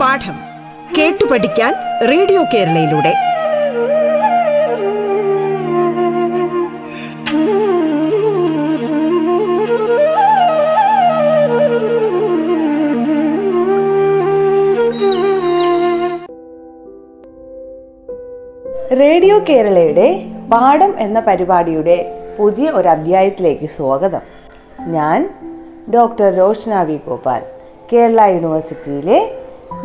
പാഠം 0.00 0.36
കേട്ടു 0.98 1.24
പഠിക്കാൻ 1.24 1.74
റേഡിയോ 2.10 2.44
കേരളയിലൂടെ. 2.54 3.14
റേഡിയോ 18.94 19.40
കേരളയുടെ 19.48 20.26
പാഠം 20.52 20.94
എന്ന 20.98 21.20
പരിപാടിയുടെ 21.20 22.23
പുതിയ 22.38 22.70
ഒരു 22.70 22.88
അധ്യായത്തിലേക്ക് 22.88 23.66
സ്വാഗതം. 23.66 24.22
ഞാൻ 24.80 25.30
ഡോക്ടർ 25.94 26.34
രോഷ്ന 26.34 26.82
വി 26.82 26.96
ഗോപാൽ 27.08 27.42
കേരള 27.92 28.20
യൂണിവേഴ്സിറ്റിയിലെ 28.26 29.18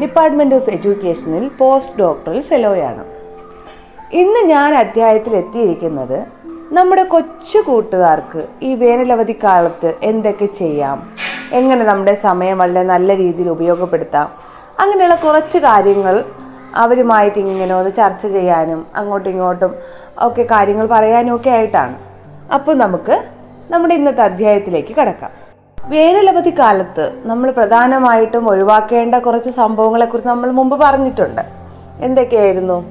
ഡിപ്പാർട്ട്മെന്റ് 0.01 0.55
ഓഫ് 0.55 0.69
എഡ്യൂക്കേഷനിൽ 0.69 1.51
പോസ്റ്റ് 1.57 1.99
ഡോക്ടറൽ 1.99 2.41
ഫെലോയാണ്. 2.41 3.03
ഇന്ന് 4.13 4.41
ഞാൻ 4.49 4.75
അധ്യായത്തിൽ 4.75 5.35
എത്തിയിരിക്കുന്നത് 5.35 6.25
നമ്മുടെ 6.71 7.03
കൊച്ചു 7.03 7.59
കൂട്ടുകാർക്ക് 7.59 8.47
ഈ 8.63 8.75
വേനലവധി 8.75 9.35
കാലത്ത് 9.43 9.93
എന്തൊക്കെ 10.03 10.45
ചെയ്യാം 10.45 10.99
എങ്ങനെ 11.53 11.85
നമ്മുടെ 11.85 12.13
സമയം 12.13 12.57
വളരെ 12.57 12.83
നല്ല 12.83 13.15
രീതിയിൽ 13.17 13.49
ഉപയോഗപ്പെടുത്താം 13.49 14.29
അങ്ങനെയുള്ള 14.79 15.15
കുറച്ച് 15.15 15.57
കാര്യങ്ങൾ 15.57 16.23
അവരുമായിട്ട് 16.75 17.39
ഇങ്ങനെ 17.39 17.73
ഒന്ന് 17.75 17.91
ചർച്ച 17.93 18.27
ചെയ്യാനും 18.27 18.85
അങ്ങോട്ടും 18.95 19.31
ഇങ്ങോട്ടും 19.31 19.75
ഒക്കെ 20.17 20.43
കാര്യങ്ങൾ 20.43 20.87
പറയാനും 20.87 21.35
ഒക്കെ 21.35 21.49
ആയിട്ടാണ്. 21.49 22.08
അപ്പോൾ 22.53 22.75
നമുക്ക് 22.75 23.15
നമ്മുടെ 23.71 23.93
ഇന്നത്തെ 23.93 24.21
അധ്യായത്തിലേക്ക് 24.21 24.93
കടക്കാം. 24.95 25.31
വേനലവധി 25.77 26.53
കാലത്ത് 26.59 27.21
നമ്മൾ 27.25 27.51
പ്രധാനമായിട്ടും 27.51 28.49
ഒഴിവാക്കേണ്ട 28.49 29.15
കുറച്ച് 29.15 29.49
സംഭവങ്ങളെക്കുറിച്ച് 29.49 30.29
നമ്മൾ 30.29 30.51
മുമ്പ് 30.51 30.79
പറഞ്ഞിട്ടുണ്ട്. 30.79 31.41
എന്തൊക്കെയായിരുന്നു? 31.99 32.85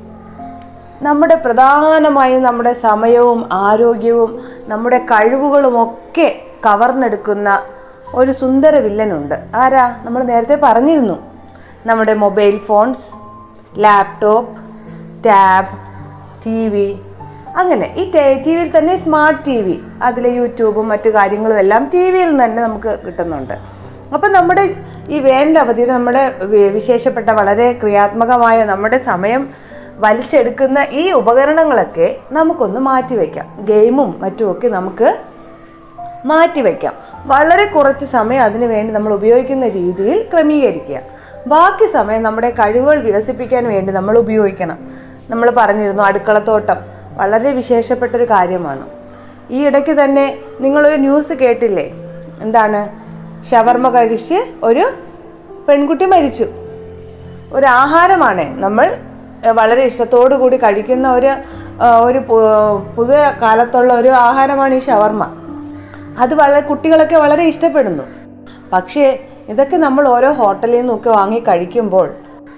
നമ്മുടെ 1.02 1.34
പ്രധാനമായും 1.34 2.42
നമ്മുടെ 2.42 2.72
സമയവും 2.72 3.48
ആരോഗ്യവും 3.52 4.30
നമ്മുടെ 4.66 4.98
കഴിവുകളും 4.98 5.82
ഒക്കെ 5.82 6.28
കവർന്നെടുക്കുന്ന 6.66 7.62
ഒരു 8.14 8.32
സുന്ദര 8.32 8.78
വില്ലനുണ്ട്. 8.78 9.34
ആരാ? 9.54 9.96
നമ്മൾ 10.04 10.22
നേരത്തെ 10.22 10.58
പറഞ്ഞിരുന്നു. 10.62 11.18
നമ്മുടെ 11.86 12.14
mobile 12.14 12.58
phones 12.58 13.06
laptop 13.78 14.56
tab 15.26 15.74
T 16.46 16.68
V 16.68 16.88
അങ്ങനെ 17.58 17.86
ഈ 17.96 18.02
ടി 18.44 18.54
വിയിൽ 18.54 18.78
തന്നെ 18.78 18.96
സ്മാർട്ട് 18.96 19.44
ടി 19.46 19.56
വി 19.62 19.76
അതിൽ 20.02 20.26
യൂട്യൂബും 20.28 20.88
മറ്റു 20.88 21.08
കാര്യങ്ങളും 21.08 21.58
എല്ലാം 21.58 21.90
ടി 21.94 22.10
വിയിൽ 22.10 22.30
തന്നെ 22.44 22.62
നമുക്ക് 22.62 22.98
കിട്ടുന്നുണ്ട്. 23.06 23.54
അപ്പം 24.14 24.32
നമ്മുടെ 24.32 24.64
ഈ 25.08 25.18
വേനൽ 25.18 25.58
അവധിയിൽ 25.58 25.88
നമ്മുടെ 25.88 26.22
വിശേഷപ്പെട്ട 26.76 27.28
വളരെ 27.30 27.72
ക്രിയാത്മകമായ 27.72 28.64
നമ്മുടെ 28.64 28.98
സമയം 28.98 29.42
വലിച്ചെടുക്കുന്ന 30.04 30.86
ഈ 30.90 31.10
ഉപകരണങ്ങളൊക്കെ 31.10 32.16
നമുക്കൊന്ന് 32.32 32.80
മാറ്റിവെക്കാം 32.80 33.46
ഗെയിമും 33.64 34.10
മറ്റുമൊക്കെ 34.20 34.68
നമുക്ക് 34.68 35.18
മാറ്റിവെക്കാം 36.24 36.94
വളരെ 37.32 37.64
കുറച്ച് 37.64 38.04
സമയം 38.04 38.42
അതിനു 38.42 38.66
വേണ്ടി 38.66 38.92
നമ്മൾ 38.92 39.12
ഉപയോഗിക്കുന്ന 39.12 39.68
രീതിയിൽ 39.68 40.28
ക്രമീകരിക്കുക. 40.32 41.00
ബാക്കി 41.46 41.86
സമയം 41.92 42.22
നമ്മുടെ 42.22 42.50
കഴിവുകൾ 42.50 42.98
വികസിപ്പിക്കാൻ 42.98 43.64
വേണ്ടി 43.68 43.92
നമ്മൾ 43.92 44.18
ഉപയോഗിക്കണം. 44.18 44.78
നമ്മൾ 45.30 45.50
പറഞ്ഞിരുന്നു 45.56 46.02
അടുക്കളത്തോട്ടം. 46.02 46.97
വളരെ 47.18 47.50
വിശേഷപ്പെട്ട 47.52 48.12
ഒരു 48.16 48.24
കാര്യമാണ്. 48.24 48.84
ഈ 49.50 49.58
ഇടയ്ക്ക് 49.66 50.04
തന്നെ 50.04 50.38
നിങ്ങളൊരു 50.60 50.96
ന്യൂസ് 50.96 51.32
കേട്ടില്ലേ? 51.32 51.86
എന്താണ്? 52.40 52.80
ഷവർമ 53.50 53.88
കഴിച്ച് 53.88 54.38
ഒരു 54.62 54.84
പെൺകുട്ടി 55.68 56.04
മരിച്ചു. 56.04 56.46
ഒരു 57.52 57.66
ആഹാരമാണ് 57.66 58.62
നമ്മൾ 58.62 58.86
വളരെ 59.58 59.82
ഇഷ്ടത്തോടു 59.84 60.34
കൂടി 60.34 60.56
കഴിക്കുന്ന 60.56 61.12
ഒരു 61.12 61.30
ഒരു 62.04 62.18
പുതിയ 62.96 63.18
കാലത്തുള്ള 63.42 63.92
ഒരു 63.94 64.08
ആഹാരമാണ് 64.08 64.74
ഈ 64.74 64.78
ഷവർമ. 64.78 65.22
അത് 66.18 66.34
വളരെ 66.34 66.60
കുട്ടികളൊക്കെ 66.60 67.16
വളരെ 67.16 67.42
ഇഷ്ടപ്പെടുന്നു. 67.42 68.04
പക്ഷേ 68.72 69.04
ഇതൊക്കെ 69.48 69.76
നമ്മൾ 69.76 70.08
ഓരോ 70.08 70.30
ഹോട്ടലിൽ 70.32 70.78
നിന്നൊക്കെ 70.78 71.10
വാങ്ങി 71.10 71.40
കഴിക്കുമ്പോൾ 71.48 72.08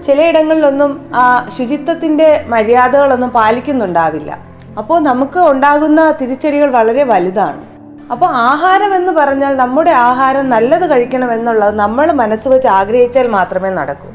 ചിലയിടങ്ങളിലൊന്നും 0.06 0.92
ആ 1.14 1.24
ശുചിത്വത്തിന്റെ 1.58 2.44
മര്യാദകളൊന്നും 2.48 3.30
പാലിക്കുന്നുണ്ടാവില്ല. 3.30 4.49
അപ്പോൾ 4.78 5.00
നമുക്ക് 5.00 5.38
ഉണ്ടാകുന്ന 5.38 6.10
തിരിച്ചടികൾ 6.10 6.70
വളരെ 6.70 7.04
വലുതാണ്. 7.04 7.62
അപ്പോൾ 8.12 8.26
ആഹാരം 8.26 8.94
എന്ന് 8.94 9.12
പറഞ്ഞാൽ 9.12 9.56
നമ്മുടെ 9.56 9.90
ആഹാരം 9.90 10.50
നല്ലത് 10.50 10.90
കഴിക്കണം 10.90 11.32
എന്നുള്ളത് 11.32 11.74
നമ്മൾ 11.74 12.12
മനസ്സ് 12.12 12.48
വെച്ച് 12.48 12.68
ആഗ്രഹിച്ചാൽ 12.68 13.26
മാത്രമേ 13.26 13.70
നടക്കൂ. 13.70 14.08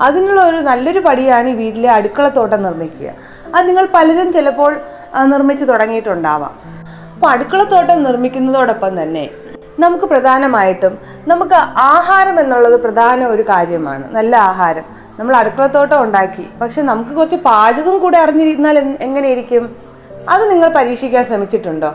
അതിനുള്ള 0.00 0.44
ഒരു 0.44 0.56
നല്ലൊരു 0.56 0.98
പടിയാണ് 0.98 1.48
ഈ 1.48 1.52
വീട്ടിലെ 1.52 1.90
അടുക്കളത്തോട്ടം 1.90 2.62
നിർമ്മിക്കുക. 2.62 3.10
അത് 3.54 3.68
നിങ്ങൾ 3.68 3.88
പലരും 3.94 4.32
ചിലപ്പോൾ 4.32 4.80
നിർമ്മിച്ച് 5.24 5.64
തുടങ്ങിയിട്ടുണ്ടാവാം. 5.64 6.50
അപ്പോൾ 7.14 7.26
അടുക്കളത്തോട്ടം 7.26 8.02
നിർമ്മിക്കുന്നതോടൊപ്പം 8.02 9.02
തന്നെ 9.02 9.30
നമുക്ക് 9.80 10.04
പ്രധാനമായിട്ടും 10.04 10.98
നമുക്ക് 11.28 11.54
ആഹാരം 11.76 12.40
എന്നുള്ളത് 12.40 12.80
പ്രധാന 12.80 13.24
ഒരു 13.24 13.42
കാര്യമാണ്. 13.42 14.14
നല്ല 14.14 14.36
ആഹാരം. 14.36 14.82
നമ്മൾ 15.18 15.36
അടുക്കളത്തോട്ടം 15.36 16.02
ഉണ്ടാക്കി. 16.02 16.48
പക്ഷെ 16.60 16.82
നമുക്ക് 16.82 17.10
കുറച്ച് 17.10 17.36
പാചകം 17.36 17.98
കൂടെ 17.98 18.18
അറിഞ്ഞിരുന്നാൽ 18.18 18.78
എങ്ങനെയിരിക്കും? 19.00 19.81
അത് 20.28 20.50
നിങ്ങൾ 20.50 20.68
പരീക്ഷിക്കാൻ 20.68 21.24
ശ്രമിച്ചിട്ടുണ്ടോ? 21.24 21.94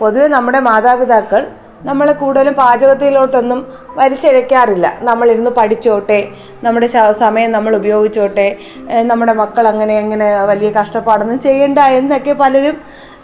പൊതുവെ 0.00 0.26
നമ്മുടെ 0.26 0.58
മാതാപിതാക്കൾ 0.58 1.46
നമ്മളെ 1.82 2.12
കൂടുതലും 2.12 2.54
പാചകത്തിലോട്ടൊന്നും 2.54 3.66
വലിച്ചഴയ്ക്കാറില്ല 3.96 4.98
നമ്മളിരുന്ന് 5.00 5.50
പഠിച്ചോട്ടെ 5.50 6.28
നമ്മുടെ 6.62 6.86
സമയം 7.20 7.52
നമ്മൾ 7.52 7.76
ഉപയോഗിച്ചോട്ടെ 7.76 8.58
നമ്മുടെ 9.02 9.32
മക്കൾ 9.32 9.68
അങ്ങനെ 9.68 9.98
അങ്ങനെ 9.98 10.44
വലിയ 10.44 10.70
കഷ്ടപ്പാടൊന്നും 10.70 11.40
ചെയ്യണ്ട 11.40 11.78
എന്നൊക്കെ 11.78 12.32
പലരും 12.32 12.80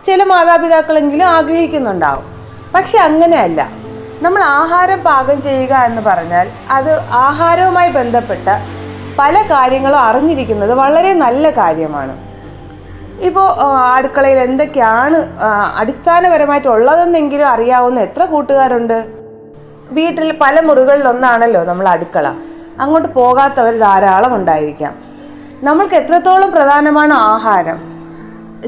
ചില 0.07 0.25
മാതാപിതാക്കളെങ്കിലും 0.25 1.27
ആഗ്രഹിക്കുന്നുണ്ടാവും. 1.27 2.25
പക്ഷെ 2.75 2.99
അങ്ങനെയല്ല. 2.99 3.69
നമ്മൾ 4.23 4.43
ആഹാരം 4.43 5.05
പാകം 5.05 5.43
ചെയ്യുക 5.43 5.75
എന്ന് 5.75 6.03
പറഞ്ഞാൽ 6.03 6.49
അത് 6.71 6.99
ആഹാരവുമായി 6.99 7.91
ബന്ധപ്പെട്ട 7.91 8.49
പല 9.19 9.43
കാര്യങ്ങളും 9.43 9.99
അറിഞ്ഞിരിക്കുന്നത് 9.99 10.75
വളരെ 10.75 11.13
നല്ല 11.13 11.51
കാര്യമാണ്. 11.51 12.28
ഇപ്പോൾ 13.27 13.47
അടുക്കളയിൽ 13.97 14.39
എന്തൊക്കെയാണ് 14.49 15.17
അടിസ്ഥാനപരമായിട്ട് 15.81 15.81
അടിസ്ഥാനപരമായിട്ടുള്ളതെന്നെങ്കിലും 15.81 17.47
അറിയാവുന്ന 17.53 17.99
എത്ര 18.07 18.23
കൂട്ടുകാരുണ്ട്? 18.33 18.99
വീട്ടിൽ 19.97 20.29
പല 20.43 20.61
മുറികളിലൊന്നാണല്ലോ 20.69 21.61
നമ്മൾ 21.71 21.87
അടുക്കള. 21.95 22.27
അങ്ങോട്ട് 22.83 23.09
പോകാത്തവർ 23.19 23.75
ധാരാളം 23.87 24.33
ഉണ്ടായിരിക്കാം. 24.39 24.95
നമ്മൾക്ക് 25.69 25.97
എത്രത്തോളം 26.01 26.51
പ്രധാനമാണ് 26.57 27.15
ആഹാരം? 27.33 27.79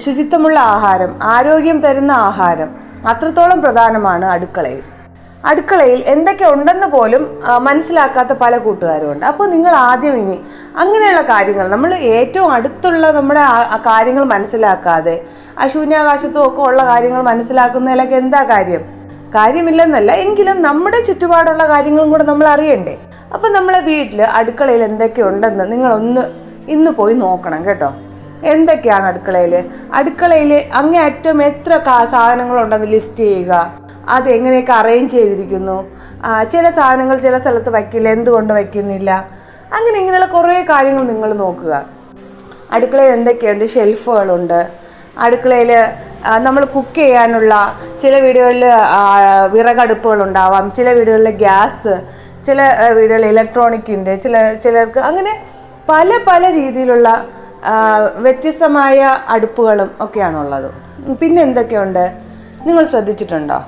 ശുചിത്വമുള്ള 0.04 0.58
ആഹാരം 0.74 1.12
ആരോഗ്യം 1.34 1.78
തരുന്ന 1.84 2.12
ആഹാരം 2.28 2.70
അത്രത്തോളം 3.12 3.60
പ്രധാനമാണ് 3.64 4.26
അടുക്കളയിൽ. 4.34 4.82
അടുക്കളയിൽ 5.44 6.00
എന്തൊക്കെ 6.14 6.46
ഉണ്ടെന്ന് 6.54 6.86
പോലും 6.86 7.22
മനസ്സിലാക്കാത്ത 7.68 8.32
പല 8.42 8.54
കൂട്ടുകാരുമുണ്ട് 8.64 9.24
അപ്പോൾ 9.26 9.46
നിങ്ങൾ 9.50 9.74
ആദ്യം 9.90 10.16
ഇനി 10.22 10.36
അങ്ങനെയുള്ള 10.82 11.22
കാര്യങ്ങൾ 11.30 11.68
നമ്മൾ 11.68 11.90
ഏറ്റവും 12.16 12.50
അടുത്തുള്ള 12.56 13.06
നമ്മുടെ 13.18 13.44
കാര്യങ്ങൾ 13.86 14.24
മനസ്സിലാക്കാതെ 14.34 15.14
ആ 15.60 15.66
ശൂന്യാകാശത്തും 15.66 16.42
ഒക്കെ 16.48 16.60
ഉള്ള 16.68 16.82
കാര്യങ്ങൾ 16.90 17.22
മനസ്സിലാക്കുന്നതിലൊക്കെ 17.22 18.16
എന്താ 18.16 18.42
കാര്യം? 18.52 18.82
കാര്യമില്ലെന്നല്ല 19.34 20.10
എങ്കിലും 20.26 20.56
നമ്മുടെ 20.68 21.00
ചുറ്റുപാടുള്ള 21.08 21.64
കാര്യങ്ങളും 21.72 22.10
കൂടെ 22.12 22.24
നമ്മൾ 22.30 22.46
അറിയണ്ടേ. 22.54 22.94
അപ്പം 23.34 23.50
നമ്മളെ 23.52 23.80
വീട്ടിൽ 23.90 24.20
അടുക്കളയിൽ 24.38 24.82
എന്തൊക്കെ 24.90 25.22
ഉണ്ടെന്ന് 25.22 25.64
നിങ്ങളൊന്ന് 25.72 26.22
ഇന്ന് 26.74 26.90
പോയി 26.90 27.14
നോക്കണം 27.24 27.60
കേട്ടോ. 27.66 27.90
എന്തൊക്കെയാണ് 28.52 29.06
അടുക്കളയിൽ 29.10 29.54
അടുക്കളയിൽ 29.98 30.52
അങ്ങേ 30.80 31.00
അറ്റം 31.08 31.42
എത്ര 31.42 31.72
സാധനങ്ങളുണ്ടെന്ന് 32.14 32.88
ലിസ്റ്റ് 32.94 33.24
ചെയ്യുക. 33.24 33.79
അത് 34.16 34.28
എങ്ങനെയൊക്കെ 34.36 34.74
അറേഞ്ച് 34.80 35.12
ചെയ്തിരിക്കുന്നു 35.16 35.76
ചില 36.52 36.64
സാധനങ്ങൾ 36.78 37.16
ചില 37.26 37.36
സ്ഥലത്ത് 37.44 37.70
വയ്ക്കില്ല 37.76 38.08
എന്തുകൊണ്ട് 38.16 38.52
വയ്ക്കുന്നില്ല? 38.58 39.10
അങ്ങനെ 39.76 39.96
ഇങ്ങനെയുള്ള 40.02 40.28
കുറേ 40.36 40.56
കാര്യങ്ങൾ 40.70 41.02
നിങ്ങൾ 41.12 41.30
നോക്കുക. 41.44 41.72
അടുക്കളയിൽ 42.76 43.12
എന്തൊക്കെയുണ്ട്? 43.16 43.64
ഷെൽഫുകളുണ്ട് 43.74 44.60
അടുക്കളയിൽ 45.24 45.72
നമ്മൾ 46.46 46.62
കുക്ക് 46.74 47.00
ചെയ്യാനുള്ള 47.02 47.54
ചില 48.02 48.14
വീടുകളിൽ 48.24 48.64
വിറകടുപ്പുകളുണ്ടാവാം. 49.54 50.64
ചില 50.78 50.88
വീടുകളിൽ 50.98 51.30
ഗ്യാസ് 51.44 51.94
ചില 52.46 52.60
വീടുകളിൽ 52.96 53.26
ഇലക്ട്രോണിക് 53.32 53.90
ഉണ്ട്. 53.96 54.12
ചില 54.24 54.36
ചിലർക്ക് 54.64 55.00
അങ്ങനെ 55.08 55.32
പല 55.90 56.10
പല 56.28 56.42
രീതിയിലുള്ള 56.58 57.08
വ്യത്യസ്തമായ 58.24 58.98
അടുപ്പുകളും 59.34 59.90
ഒക്കെയാണുള്ളത്. 60.04 60.68
പിന്നെ 61.20 61.40
എന്തൊക്കെയുണ്ട്? 61.48 62.04
നിങ്ങൾ 62.66 62.84
ശ്രദ്ധിച്ചിട്ടുണ്ടോ? 62.92 63.58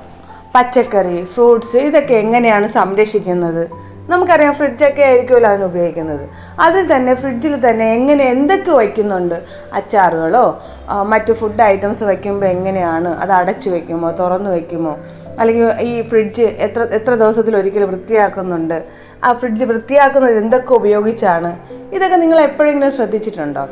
പച്ചക്കറി 0.55 1.25
ഫ്രൂട്ട്സ് 1.25 1.77
ഇതൊക്കെ 1.77 2.15
എങ്ങനെയാണ് 2.15 2.69
സംരക്ഷിക്കുന്നത്? 2.69 3.71
നമുക്കറിയാം 4.11 4.55
ഫ്രിഡ്ജൊക്കെ 4.55 5.03
ആയിരിക്കുമല്ലോ 5.03 5.51
അതിന് 5.51 5.65
ഉപയോഗിക്കുന്നത്. 5.65 6.29
അതിൽ 6.61 6.95
തന്നെ 6.95 7.15
ഫ്രിഡ്ജിൽ 7.15 7.71
തന്നെ 7.71 7.93
എങ്ങനെ 7.95 8.25
എന്തൊക്കെ 8.25 8.71
വയ്ക്കുന്നുണ്ട്? 8.71 9.35
അച്ചാറുകളോ 9.73 10.63
മറ്റു 11.03 11.33
ഫുഡ് 11.33 11.63
ഐറ്റംസ് 11.63 12.05
വയ്ക്കുമ്പോൾ 12.05 12.47
എങ്ങനെയാണ് 12.47 13.09
അത് 13.09 13.33
അടച്ചു 13.33 13.71
വയ്ക്കുമോ 13.71 14.11
തുറന്നു 14.11 14.51
വയ്ക്കുമോ? 14.51 14.99
അല്ലെങ്കിൽ 15.39 15.81
ഈ 15.81 16.03
ഫ്രിഡ്ജ് 16.03 16.43
എത്ര 16.43 16.83
എത്ര 16.83 17.15
ദിവസത്തിൽ 17.15 17.57
ഒരിക്കൽ 17.57 17.85
വൃത്തിയാക്കുന്നുണ്ട്? 17.85 18.83
ആ 19.25 19.33
ഫ്രിഡ്ജ് 19.33 19.65
വൃത്തിയാക്കുന്നത് 19.65 20.39
എന്തൊക്കെ 20.39 20.75
ഉപയോഗിച്ചാണ്? 20.75 21.59
ഇതൊക്കെ 21.95 22.17
നിങ്ങൾ 22.17 22.41
എപ്പോഴെങ്കിലും 22.41 22.93
ശ്രദ്ധിച്ചിട്ടുണ്ടോ? 22.93 23.69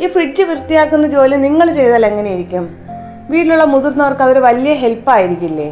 ഈ 0.00 0.06
ഫ്രിഡ്ജ് 0.06 0.42
വൃത്തിയാക്കുന്ന 0.42 1.06
ജോലി 1.06 1.36
നിങ്ങൾ 1.36 1.72
ചെയ്താൽ 1.72 2.06
എങ്ങനെയായിരിക്കും 2.06 2.81
വീട്ടിലുള്ള 3.30 3.64
മുതിർന്നവർക്ക് 3.64 4.22
അതൊരു 4.22 4.40
വലിയ 4.40 4.72
ഹെൽപ്പായിരിക്കില്ലേ 4.72 5.68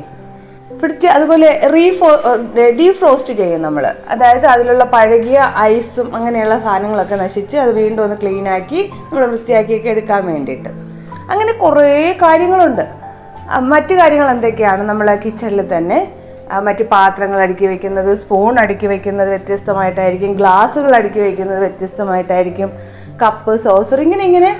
ഫ്രിഡ്ജ് 0.81 1.07
അതുപോലെ 1.07 1.49
റീഫോ 1.75 2.11
ഡീഫ്രോസ്റ്റ് 2.79 3.33
ചെയ്യും 3.33 3.63
നമ്മൾ 3.63 3.85
അതായത് 4.09 4.47
അതിലുള്ള 4.47 4.85
പഴകിയ 4.85 5.39
ഐസും 5.59 6.17
അങ്ങനെയുള്ള 6.17 6.59
സാധനങ്ങളൊക്കെ 6.59 7.15
നശിച്ച് 7.15 7.57
അത് 7.57 7.73
വീണ്ടും 7.75 8.03
ഒന്ന് 8.05 8.17
ക്ലീനാക്കി 8.23 8.81
നമ്മൾ 8.93 9.27
വൃത്തിയാക്കിയൊക്കെ 9.27 9.89
എടുക്കാൻ 9.89 10.27
വേണ്ടിയിട്ട്. 10.27 10.71
അങ്ങനെ 11.31 11.53
കുറേ 11.53 12.13
കാര്യങ്ങളുണ്ട്. 12.23 12.85
മറ്റു 13.73 13.95
കാര്യങ്ങൾ 13.95 14.31
എന്തൊക്കെയാണ് 14.31 14.83
നമ്മൾ 14.83 15.15
കിച്ചണിൽ 15.25 15.77
തന്നെ? 15.77 16.01
മറ്റ് 16.67 16.85
പാത്രങ്ങൾ 16.85 17.41
അടുക്കി 17.41 17.67
വയ്ക്കുന്നത് 17.67 18.15
സ്പൂൺ 18.15 18.59
അടുക്കി 18.59 18.87
വയ്ക്കുന്നത് 18.87 19.29
വ്യത്യസ്തമായിട്ടായിരിക്കും 19.29 20.33
ഗ്ലാസ്സുകൾ 20.33 20.97
അടുക്കി 20.97 21.21
വയ്ക്കുന്നത് 21.21 21.59
വ്യത്യസ്തമായിട്ടായിരിക്കും 21.59 22.71
കപ്പ് 23.23 23.57
സോസർ 23.57 24.01
ഇങ്ങനെ 24.01 24.25
ഇങ്ങനെ 24.25 24.51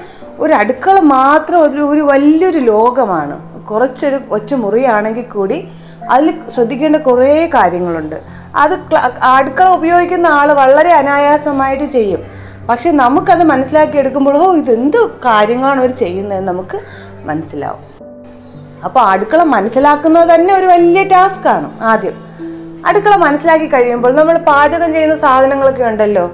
ഒരു 0.41 0.53
അടുക്കള 0.53 1.01
മാത്രം 1.01 1.63
ഒരു 1.63 1.81
ഒരു 1.81 2.01
വലിയൊരു 2.01 2.59
ലോകമാണ്. 2.59 3.67
കുറച്ചൊരു 3.67 4.21
ഒറ്റ 4.31 4.55
മുറിയാണെങ്കിൽ 4.55 5.23
കൂടി 5.23 5.69
അതിൽ 6.11 6.35
ശ്രദ്ധിക്കേണ്ട 6.55 6.97
കുറേ 6.97 7.47
കാര്യങ്ങളുണ്ട്. 7.47 8.17
അത് 8.57 8.73
അടുക്കള 9.23 9.69
ഉപയോഗിക്കുന്ന 9.69 10.27
ആൾ 10.27 10.53
വളരെ 10.53 10.93
അനായാസമായിട്ട് 10.93 11.85
ചെയ്യും. 11.85 12.25
പക്ഷെ 12.69 12.91
നമുക്കത് 12.91 13.43
മനസ്സിലാക്കി 13.43 13.99
എടുക്കുമ്പോൾ 13.99 14.37
ഓ 14.37 14.55
ഇതെന്ത് 14.55 15.11
കാര്യങ്ങളാണ് 15.25 15.81
അവർ 15.81 15.91
ചെയ്യുന്നതെന്ന് 15.91 16.53
നമുക്ക് 16.53 16.81
മനസ്സിലാവും. 17.25 18.07
അപ്പോൾ 18.85 19.01
അടുക്കള 19.01 19.43
മനസ്സിലാക്കുന്നത് 19.43 20.35
തന്നെ 20.35 20.55
ഒരു 20.55 20.67
വലിയ 20.67 21.05
ടാസ്ക്കാണ് 21.05 21.81
ആദ്യം. 21.83 22.13
അടുക്കള 22.87 23.17
മനസ്സിലാക്കി 23.17 23.67
കഴിയുമ്പോൾ 23.67 24.15
നമ്മൾ 24.15 24.39
പാചകം 24.39 24.93
ചെയ്യുന്ന 24.93 25.17
സാധനങ്ങളൊക്കെ 25.17 25.85
ഉണ്ടല്ലോ. 25.85 26.31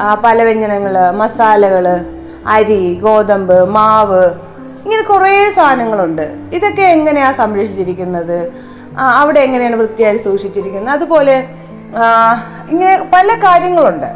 ആ, 0.00 0.14
പല 0.24 0.42
വ്യഞ്ജനങ്ങൾ 0.42 1.10
മസാലകൾ 1.10 2.04
അരി 2.46 2.94
ഗോതമ്പ് 2.94 3.64
മാവ് 3.64 4.24
ഇങ്ങനെ 4.84 5.02
കുറേ 5.02 5.52
സാധനങ്ങളുണ്ട്. 5.56 6.34
ഇതൊക്കെ 6.52 6.82
എങ്ങനെയാണ് 6.82 7.36
സംരക്ഷിച്ചിരിക്കുന്നത്? 7.36 8.52
അവിടെ 8.98 9.40
എങ്ങനെയാണ് 9.40 9.76
വൃത്തിയായി 9.76 10.16
സൂക്ഷിച്ചിരിക്കുന്നത്? 10.16 10.94
അതുപോലെ 10.94 11.36
ഇങ്ങനെ 12.70 13.10
പല 13.12 13.28
കാര്യങ്ങളുണ്ട്. 13.44 14.06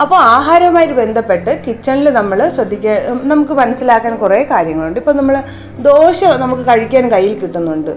അപ്പോൾ 0.00 0.16
ആഹാരവുമായിട്ട് 0.16 0.94
ബന്ധപ്പെട്ട് 0.94 1.62
കിച്ചണിൽ 1.66 2.10
നമ്മൾ 2.10 2.48
ശ്രദ്ധിക്കുക 2.48 2.96
നമുക്ക് 3.22 3.52
മനസ്സിലാക്കാൻ 3.52 4.16
കുറേ 4.16 4.42
കാര്യങ്ങളുണ്ട്. 4.50 4.98
ഇപ്പം 5.00 5.16
നമ്മൾ 5.16 5.42
ദോശ 5.78 6.24
നമുക്ക് 6.24 6.62
കഴിക്കാൻ 6.62 7.10
കയ്യിൽ 7.10 7.38
കിട്ടുന്നുണ്ട്. 7.38 7.90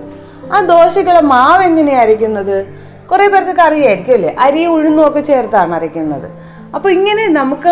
ആ 0.54 0.62
ദോശകളെ 0.66 1.22
മാവ് 1.22 1.64
എങ്ങനെയാണ് 1.64 2.02
അരയ്ക്കുന്നത്? 2.02 2.89
കുറേ 3.10 3.26
പേർക്കൊക്കെ 3.34 3.64
അറിയായിരിക്കും 3.70 4.16
അല്ലേ 4.18 4.32
അരി 4.46 4.62
ഉഴുന്നും 4.76 5.04
ഒക്കെ 5.08 5.22
ചേർത്താണ് 5.30 5.74
അരയ്ക്കുന്നത്. 5.78 6.28
അപ്പോൾ 6.76 6.90
ഇങ്ങനെ 6.96 7.24
നമുക്ക് 7.38 7.72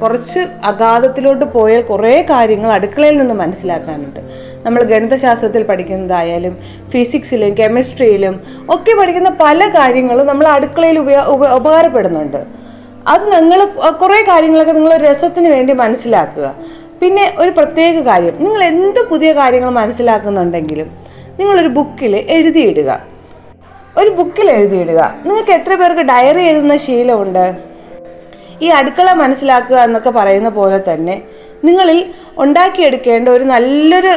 കുറച്ച് 0.00 0.40
അഗാധത്തിലോട്ട് 0.70 1.44
പോയാൽ 1.56 1.82
കുറേ 1.90 2.14
കാര്യങ്ങൾ 2.30 2.70
അടുക്കളയിൽ 2.76 3.16
നിന്ന് 3.20 3.34
മനസ്സിലാക്കാനുണ്ട്. 3.42 4.20
നമ്മൾ 4.64 4.80
ഗണിതശാസ്ത്രത്തിൽ 4.92 5.62
പഠിക്കുന്നതായാലും 5.70 6.54
ഫിസിക്സിലും 6.92 7.52
കെമിസ്ട്രിയിലും 7.60 8.34
ഒക്കെ 8.74 8.94
പഠിക്കുന്ന 9.00 9.30
പല 9.44 9.68
കാര്യങ്ങളും 9.76 10.26
നമ്മൾ 10.30 10.46
അടുക്കളയിൽ 10.56 10.98
ഉപകാരപ്പെടുന്നുണ്ട്. 11.58 12.40
അത് 13.12 13.24
നിങ്ങൾ 13.34 13.60
കുറേ 14.02 14.20
കാര്യങ്ങളൊക്കെ 14.30 14.74
നിങ്ങൾ 14.78 14.94
രസത്തിന് 15.08 15.48
വേണ്ടി 15.56 15.72
മനസ്സിലാക്കുക. 15.84 16.46
പിന്നെ 17.00 17.24
ഒരു 17.42 17.50
പ്രത്യേക 17.58 17.96
കാര്യം 18.08 18.36
നിങ്ങൾ 18.44 18.62
എന്ത് 18.72 19.00
പുതിയ 19.10 19.30
കാര്യങ്ങൾ 19.40 19.70
മനസ്സിലാക്കുന്നുണ്ടെങ്കിലും 19.82 20.88
നിങ്ങളൊരു 21.38 21.70
ബുക്കിൽ 21.78 22.12
എഴുതിയിടുക. 22.36 22.90
ഒരു 23.98 24.10
ബുക്കിൽ 24.10 24.50
എഴുതിയിടുക. 24.50 25.00
നിങ്ങൾക്ക് 25.26 25.52
എത്ര 25.52 25.74
പേർക്ക് 25.74 26.00
ഡയറി 26.00 26.42
എഴുതുന്ന 26.42 26.76
ശീലമുണ്ട്? 26.76 27.44
ഈ 28.62 28.66
അടുക്കള 28.66 29.12
മനസ്സിലാക്കുക 29.12 29.76
എന്നൊക്കെ 29.76 30.10
പറയുന്ന 30.10 30.48
പോലെ 30.48 30.80
തന്നെ 30.92 31.22
നിങ്ങളിൽ 31.64 31.98
ഉണ്ടാക്കിയെടുക്കേണ്ട 32.38 33.28
ഒരു 33.28 33.44
നല്ലൊരു 33.44 34.12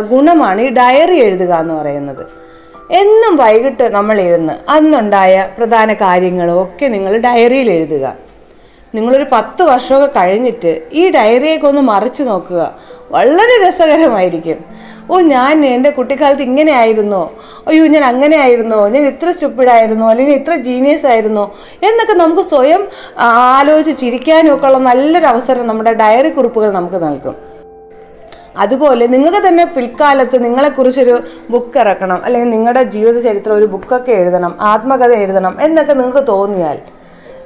ഗുണമാണ് 0.00 0.60
ഈ 0.60 0.68
ഡയറി 0.68 1.16
എഴുതുക 1.24 1.52
എന്ന് 1.54 1.74
പറയുന്നത്. 1.74 2.24
എന്നും 2.92 3.36
വൈകിട്ട് 3.36 3.84
നമ്മൾ 3.88 4.20
എഴുന്ന് 4.20 4.54
അന്നുണ്ടായ 4.70 5.48
പ്രധാന 5.58 5.92
കാര്യങ്ങളും 5.94 6.62
ഒക്കെ 6.62 6.86
നിങ്ങൾ 6.86 7.12
ഡയറിയിൽ 7.16 7.70
എഴുതുക. 7.70 8.14
നിങ്ങളൊരു 8.94 9.26
പത്ത് 9.32 9.62
വർഷമൊക്കെ 9.62 10.18
കഴിഞ്ഞിട്ട് 10.18 10.72
ഈ 10.92 11.10
ഡയറിയൊക്കെ 11.10 11.66
ഒന്ന് 11.66 11.82
മറിച്ച് 11.82 12.22
നോക്കുക. 12.22 12.62
വളരെ 13.10 13.54
രസകരമായിരിക്കും. 13.68 14.58
ഓ 15.12 15.20
ഞാൻ 15.20 15.64
എന്റെ 15.66 15.90
കുട്ടിക്കാലത്ത് 15.90 16.42
ഇങ്ങനെ 16.42 16.72
ആയിരുന്നോ 16.72 17.32
അയ്യോ 17.66 17.86
ഞാൻ 17.86 18.04
അങ്ങനെ 18.04 18.36
ആയിരുന്നോ 18.36 18.88
ഞാൻ 18.88 19.06
ഇത്ര 19.06 19.30
സ്റ്റുപ്പിഡായിരുന്നോ 19.30 20.08
അല്ലെങ്കിൽ 20.08 20.34
ഇത്ര 20.34 20.54
ജീനിയസ് 20.56 21.06
ആയിരുന്നോ. 21.06 21.54
എന്നൊക്കെ 21.82 22.12
നമുക്ക് 22.12 22.42
സ്വയം 22.48 22.88
ആലോചിച്ചിരിക്കാനും 23.18 23.40
ആലോചിച്ച് 23.58 24.00
ചിരിക്കാനും 24.00 24.54
ഒക്കെ 24.54 24.66
ഉള്ള 24.66 24.78
നല്ലൊരു 24.78 25.26
അവസരം 25.26 25.66
നമ്മുടെ 25.66 25.92
ഡയറി 25.92 26.28
കുറിപ്പുകൾ 26.28 26.72
നമുക്ക് 26.72 27.04
നൽകും. 27.04 27.36
അതുപോലെ 28.56 29.06
നിങ്ങൾക്ക് 29.06 29.48
തന്നെ 29.48 29.64
പിൽക്കാലത്ത് 29.64 30.44
നിങ്ങളെക്കുറിച്ചൊരു 30.44 31.20
ബുക്ക് 31.50 31.78
ഇറക്കണം. 31.78 32.24
അല്ലെങ്കിൽ 32.24 32.50
നിങ്ങളുടെ 32.50 32.82
ജീവിത 32.82 33.20
ചരിത്രം 33.20 33.54
ഒരു 33.54 33.64
ബുക്കൊക്കെ 33.64 34.12
എഴുതണം. 34.12 34.56
ആത്മകഥ 34.60 35.12
എഴുതണം. 35.12 35.56
എന്നൊക്കെ 35.60 35.92
നിങ്ങൾക്ക് 35.92 36.28
തോന്നിയാൽ 36.28 36.78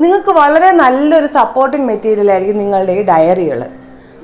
നിങ്ങൾക്ക് 0.01 0.31
വളരെ 0.31 0.71
നല്ലൊരു 0.71 1.27
സപ്പോർട്ടിങ് 1.27 1.85
മെറ്റീരിയൽ 1.85 2.31
ആയിരിക്കും 2.31 2.59
നിങ്ങളുടെ 2.59 2.93
ഈ 2.93 3.03
ഡയറികൾ 3.03 3.65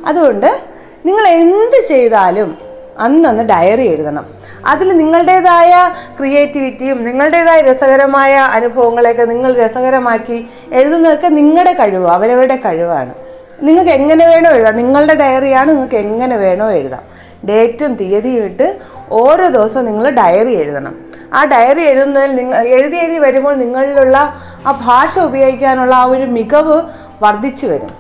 അതുകൊണ്ട് 0.07 0.61
നിങ്ങൾ 1.07 1.29
എന്ത് 1.29 1.89
ചെയ്താലും 1.89 2.72
അന്നന്ന് 3.03 3.43
ഡയറി 3.43 3.89
എഴുതണം. 3.89 4.27
അതിൽ 4.67 4.97
നിങ്ങളുടേതായ 4.97 5.93
ക്രിയേറ്റിവിറ്റിയും 6.19 7.05
നിങ്ങളുടേതായ 7.05 7.61
രസകരമായ 7.61 8.35
അനുഭവങ്ങളെയൊക്കെ 8.35 9.25
നിങ്ങൾ 9.25 9.57
രസകരമാക്കി 9.57 10.47
എഴുതുന്നതൊക്കെ 10.73 11.29
നിങ്ങളുടെ 11.29 11.73
കഴിവ് 11.73 12.09
അവരവരുടെ 12.09 12.57
കഴിവാണ്. 12.57 13.15
നിങ്ങൾക്ക് 13.63 13.91
എങ്ങനെ 13.91 14.27
വേണോ 14.27 14.51
എഴുതാം. 14.51 14.77
നിങ്ങളുടെ 14.77 15.15
ഡയറിയാണ് 15.15 15.71
നിങ്ങൾക്ക് 15.71 15.95
എങ്ങനെ 15.95 16.37
വേണോ 16.37 16.71
എഴുതാം. 16.71 17.03
ഡേറ്റും 17.49 17.95
തീയതിയും 17.95 18.45
ഇട്ട് 18.45 18.77
ഓരോ 19.11 19.49
ദിവസവും 19.49 19.85
നിങ്ങൾ 19.85 20.11
ഡയറി 20.11 20.55
എഴുതണം. 20.57 20.95
ആ 21.35 21.45
ഡയറി 21.45 21.81
എഴുതുന്നതിൽ 21.81 22.37
നിങ്ങൾ 22.37 22.69
എഴുതി 22.69 22.97
എഴുതി 22.97 23.19
വരുമ്പോൾ 23.19 23.55
നിങ്ങളിലുള്ള 23.55 24.35
ആ 24.67 24.81
ഭാഷ 24.85 25.19
ഉപയോഗിക്കാനുള്ള 25.19 25.95
ആ 25.95 26.05
ഒരു 26.05 26.23
മികവ് 26.23 26.83
വർദ്ധിച്ചു 27.23 27.67
വരും. 27.67 27.91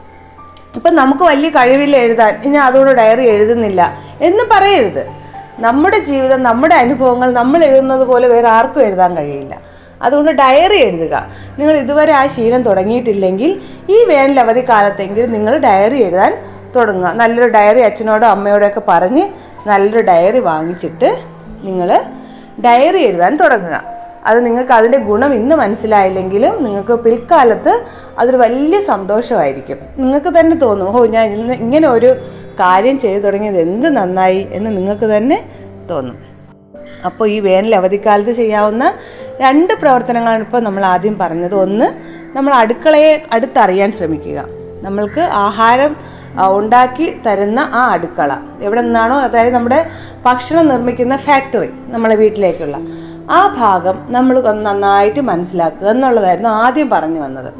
ഇപ്പം 0.76 0.94
നമുക്ക് 0.94 1.22
വലിയ 1.22 1.48
കഴിവില്ല 1.48 1.96
എഴുതാൻ. 1.96 2.40
ഇനി 2.44 2.56
അതുകൊണ്ട് 2.56 2.92
ഡയറി 2.92 3.28
എഴുതുന്നില്ല. 3.28 4.01
എന്ന് 4.22 4.44
പറയരുത്. 4.52 5.06
നമ്മുടെ 5.58 5.98
ജീവിതം 5.98 6.42
നമ്മുടെ 6.42 6.74
അനുഭവങ്ങൾ 6.74 7.32
നമ്മൾ 7.32 7.64
എഴുതുന്നത് 7.64 8.00
പോലെ 8.00 8.28
വേറെ 8.28 8.48
ആർക്കും 8.48 8.82
എഴുതാൻ 8.82 9.16
കഴിയില്ല. 9.16 9.58
അതുകൊണ്ട് 10.02 10.30
ഡയറി 10.32 10.76
എഴുതുക. 10.76 11.26
നിങ്ങൾ 11.58 11.76
ഇതുവരെ 11.76 12.12
ആ 12.12 12.26
ശീലം 12.26 12.62
തുടങ്ങിയിട്ടില്ലെങ്കിൽ 12.62 13.60
ഈ 13.90 14.04
വേനൽ 14.04 14.40
അവധി 14.40 14.68
കാലത്തെങ്കിലും 14.68 15.32
നിങ്ങൾ 15.32 15.58
ഡയറി 15.58 16.02
എഴുതാൻ 16.02 16.38
തുടങ്ങുക. 16.76 17.12
നല്ലൊരു 17.12 17.48
ഡയറി 17.48 17.80
അച്ഛനോടോ 17.80 18.26
അമ്മയോടോ 18.26 18.66
ഒക്കെ 18.66 18.82
പറഞ്ഞ് 18.88 19.28
നല്ലൊരു 19.68 20.06
ഡയറി 20.06 20.38
വാങ്ങിച്ചിട്ട് 20.38 21.16
നിങ്ങൾ 21.62 22.02
ഡയറി 22.64 22.98
എഴുതാൻ 22.98 23.36
തുടങ്ങുക. 23.36 23.91
അത് 24.26 24.46
നിങ്ങൾക്ക് 24.46 24.72
അതിന്റെ 24.72 24.98
ഗുണം 24.98 25.34
ഇന്ന് 25.34 25.54
മനസ്സിലായില്ലെങ്കിലും 25.56 26.64
നിങ്ങൾക്ക് 26.64 26.92
പിൽക്കാലത്ത് 26.92 27.84
അതൊരു 28.18 28.36
വലിയ 28.36 28.80
സന്തോഷമായിരിക്കും. 28.80 29.78
നിങ്ങൾക്ക് 29.98 30.38
തന്നെ 30.38 30.56
തോന്നും 30.56 30.96
ഓ 30.96 31.04
ഞാൻ 31.06 31.32
ഇന്ന് 31.32 31.54
ഇങ്ങനെ 31.54 31.88
ഒരു 31.88 32.10
കാര്യം 32.60 32.98
ചെയ്തു 32.98 33.22
തുടങ്ങിയത് 33.22 33.58
എന്ത് 33.58 33.88
നന്നായി 33.96 34.46
എന്ന് 34.52 34.76
നിങ്ങൾക്ക് 34.76 35.04
തന്നെ 35.04 35.46
തോന്നും. 35.90 36.18
അപ്പോൾ 37.04 37.28
ഈ 37.28 37.40
വേനൽ 37.40 37.74
അവധിക്കാലത്ത് 37.74 38.32
ചെയ്യാവുന്ന 38.32 38.94
രണ്ട് 39.40 39.72
പ്രവർത്തനങ്ങളാണ് 39.80 40.42
ഇപ്പോൾ 40.42 40.60
നമ്മൾ 40.62 40.84
ആദ്യം 40.84 41.18
പറഞ്ഞത്. 41.18 41.54
ഒന്ന് 41.54 41.86
നമ്മൾ 42.36 42.54
അടുക്കളയെ 42.54 43.22
അടുത്തറിയാൻ 43.32 43.92
ശ്രമിക്കുക. 43.92 44.44
നമ്മൾക്ക് 44.82 45.20
ആഹാരം 45.20 45.96
ഉണ്ടാക്കി 46.56 47.06
തരുന്ന 47.26 47.60
ആ 47.72 47.92
അടുക്കള. 47.92 48.32
എവിടെ 48.62 48.80
നിന്നാണോ 48.80 49.16
അതായത് 49.18 49.54
നമ്മുടെ 49.54 49.86
ഭക്ഷണം 50.26 50.68
നിർമ്മിക്കുന്ന 50.68 51.16
ഫാക്ടറി 51.16 51.70
നമ്മുടെ 51.88 52.14
വീട്ടിലേക്കുള്ള. 52.14 52.76
ആ 53.30 53.54
ഭാഗം 53.58 54.06
നമ്മൾ 54.08 54.40
നന്നായിട്ട് 54.40 55.20
മനസ്സിലാക്കുക 55.20 55.88
എന്നുള്ളതായിരുന്നു 55.88 56.48
ആദ്യം 56.48 56.90
പറഞ്ഞു 56.90 57.20
വന്നത്. 57.20 57.54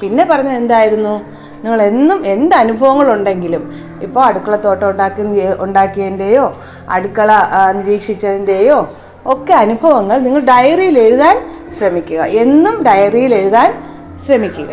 പിന്നെ 0.00 0.24
പറഞ്ഞത് 0.24 0.56
എന്തായിരുന്നു? 0.56 1.36
നിങ്ങൾ 1.64 1.82
എന്നും 1.82 2.26
എന്ത് 2.26 2.54
അനുഭവങ്ങളുണ്ടെങ്കിലും 2.54 3.62
ഇപ്പോൾ 4.02 4.22
അടുക്കളത്തോട്ടം 4.24 4.90
ഉണ്ടാക്കി 4.90 5.22
ഉണ്ടാക്കിയതിന്റെയോ 5.58 6.60
അടുക്കള 6.88 7.30
നിരീക്ഷിച്ചതിന്റെയോ 7.76 8.88
ഒക്കെ 9.26 9.54
അനുഭവങ്ങൾ 9.54 10.18
നിങ്ങൾ 10.18 10.40
ഡയറിയിൽ 10.40 10.98
എഴുതാൻ 10.98 11.36
ശ്രമിക്കുക. 11.78 12.20
എന്നും 12.24 12.84
ഡയറിയിൽ 12.84 13.34
എഴുതാൻ 13.34 13.70
ശ്രമിക്കുക. 14.26 14.72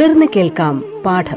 തുടർന്ന് 0.00 0.26
കേൾക്കാം 0.36 1.02
പാഠം. 1.06 1.36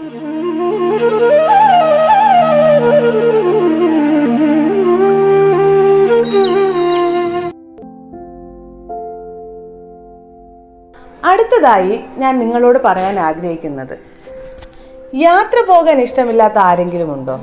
അടുത്തതായി 11.25 12.00
ഞാൻ 12.17 12.39
നിങ്ങളോട് 12.39 12.79
പറയാൻ 12.86 13.20
ആഗ്രഹിക്കുന്നത്. 13.20 14.00
യാത്ര 15.15 15.65
പോകാൻ 15.67 16.01
ഇഷ്ടമില്ലാത്ത 16.01 16.58
ആരെങ്കിലും 16.58 17.13
ഉണ്ടോ? 17.13 17.39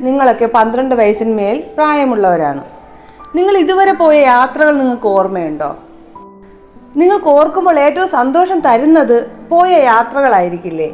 നിങ്ങളൊക്കെ 0.00 0.46
പന്ത്രണ്ട് 0.46 0.94
വയസ്സിന് 0.94 1.34
മേൽ 1.34 1.64
പ്രായമുള്ളവരാണ്. 1.74 2.64
നിങ്ങൾ 3.34 3.56
ഇതുവരെ 3.56 3.92
പോയ 3.92 4.18
യാത്രകൾ 4.18 4.78
നിങ്ങൾക്ക് 4.78 5.06
ഓർമ്മയുണ്ടോ? 5.06 5.76
നിങ്ങൾക്ക് 7.00 7.28
ഓർക്കുമ്പോൾ 7.28 7.78
ഏറ്റവും 7.78 8.08
സന്തോഷം 8.08 8.58
തരുന്നത് 8.60 9.16
പോയ 9.50 9.70
യാത്രകളായിരിക്കില്ലേ? 9.90 10.88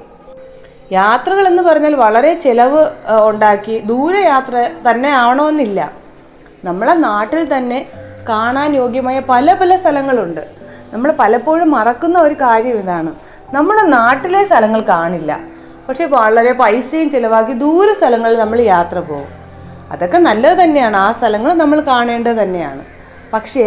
യാത്രകൾ 0.93 1.45
എന്ന് 1.49 1.63
പറഞ്ഞാൽ 1.63 1.95
വളരെ 1.95 2.33
ചിലവ് 2.45 2.83
ഉണ്ടാക്കി 3.29 3.79
ദൂരയാത്ര 3.91 4.55
തന്നെ 4.89 5.11
ആവണമെന്നില്ല. 5.23 5.81
നമ്മളെ 6.65 6.95
നാട്ടിൽ 6.95 7.57
തന്നെ 7.57 7.79
കാണാൻ 8.29 8.71
യോഗ്യമായ 8.77 9.21
പല 9.21 9.55
പല 9.61 9.77
സ്ഥലങ്ങളുണ്ട്. 9.77 10.43
നമ്മൾ 10.93 11.11
പലപ്പോഴും 11.19 11.71
മറക്കുന്ന 11.71 12.19
ഒരു 12.19 12.35
കാര്യം 12.35 12.77
ഇതാണ്. 12.79 13.11
നമ്മുടെ 13.55 13.83
നാട്ടിലെ 13.97 14.45
സ്ഥലങ്ങൾ 14.45 14.81
കാണില്ല. 14.81 15.33
പക്ഷേ 15.89 16.05
വളരെ 16.05 16.53
പൈസയും 16.53 17.09
ചിലവാക്കി 17.11 17.53
ദൂര 17.65 17.89
സ്ഥലങ്ങളിൽ 17.99 18.39
നമ്മൾ 18.39 18.61
യാത്ര 18.61 18.99
പോകും. 18.99 19.31
അതൊക്കെ 19.93 20.19
നല്ലത് 20.19 20.59
തന്നെയാണ്. 20.59 20.97
ആ 20.97 21.13
സ്ഥലങ്ങൾ 21.13 21.53
നമ്മൾ 21.63 21.81
കാണേണ്ടത് 21.81 22.37
തന്നെയാണ്. 22.43 22.83
പക്ഷേ 23.33 23.67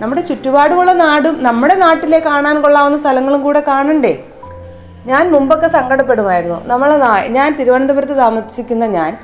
നമ്മുടെ 0.00 0.20
ചുറ്റുപാടുമുള്ള 0.20 0.92
നാടും 0.92 1.42
നമ്മുടെ 1.44 1.74
നാട്ടിലെ 1.74 2.18
കാണാൻ 2.18 2.62
കൊള്ളാവുന്ന 2.62 2.98
സ്ഥലങ്ങളും 2.98 3.42
കൂടെ 3.42 3.60
കാണണ്ടേ? 3.68 4.24
ഞാൻ 5.06 5.30
മുമ്പൊക്കെ 5.32 5.68
സങ്കടപ്പെടുമായിരുന്നു. 5.68 6.58
നമ്മളെ 6.64 7.28
ഞാൻ 7.28 7.56
തിരുവനന്തപുരത്ത് 7.60 8.16
താമസിക്കുന്ന 8.18 8.86
ഞാൻ 8.86 9.16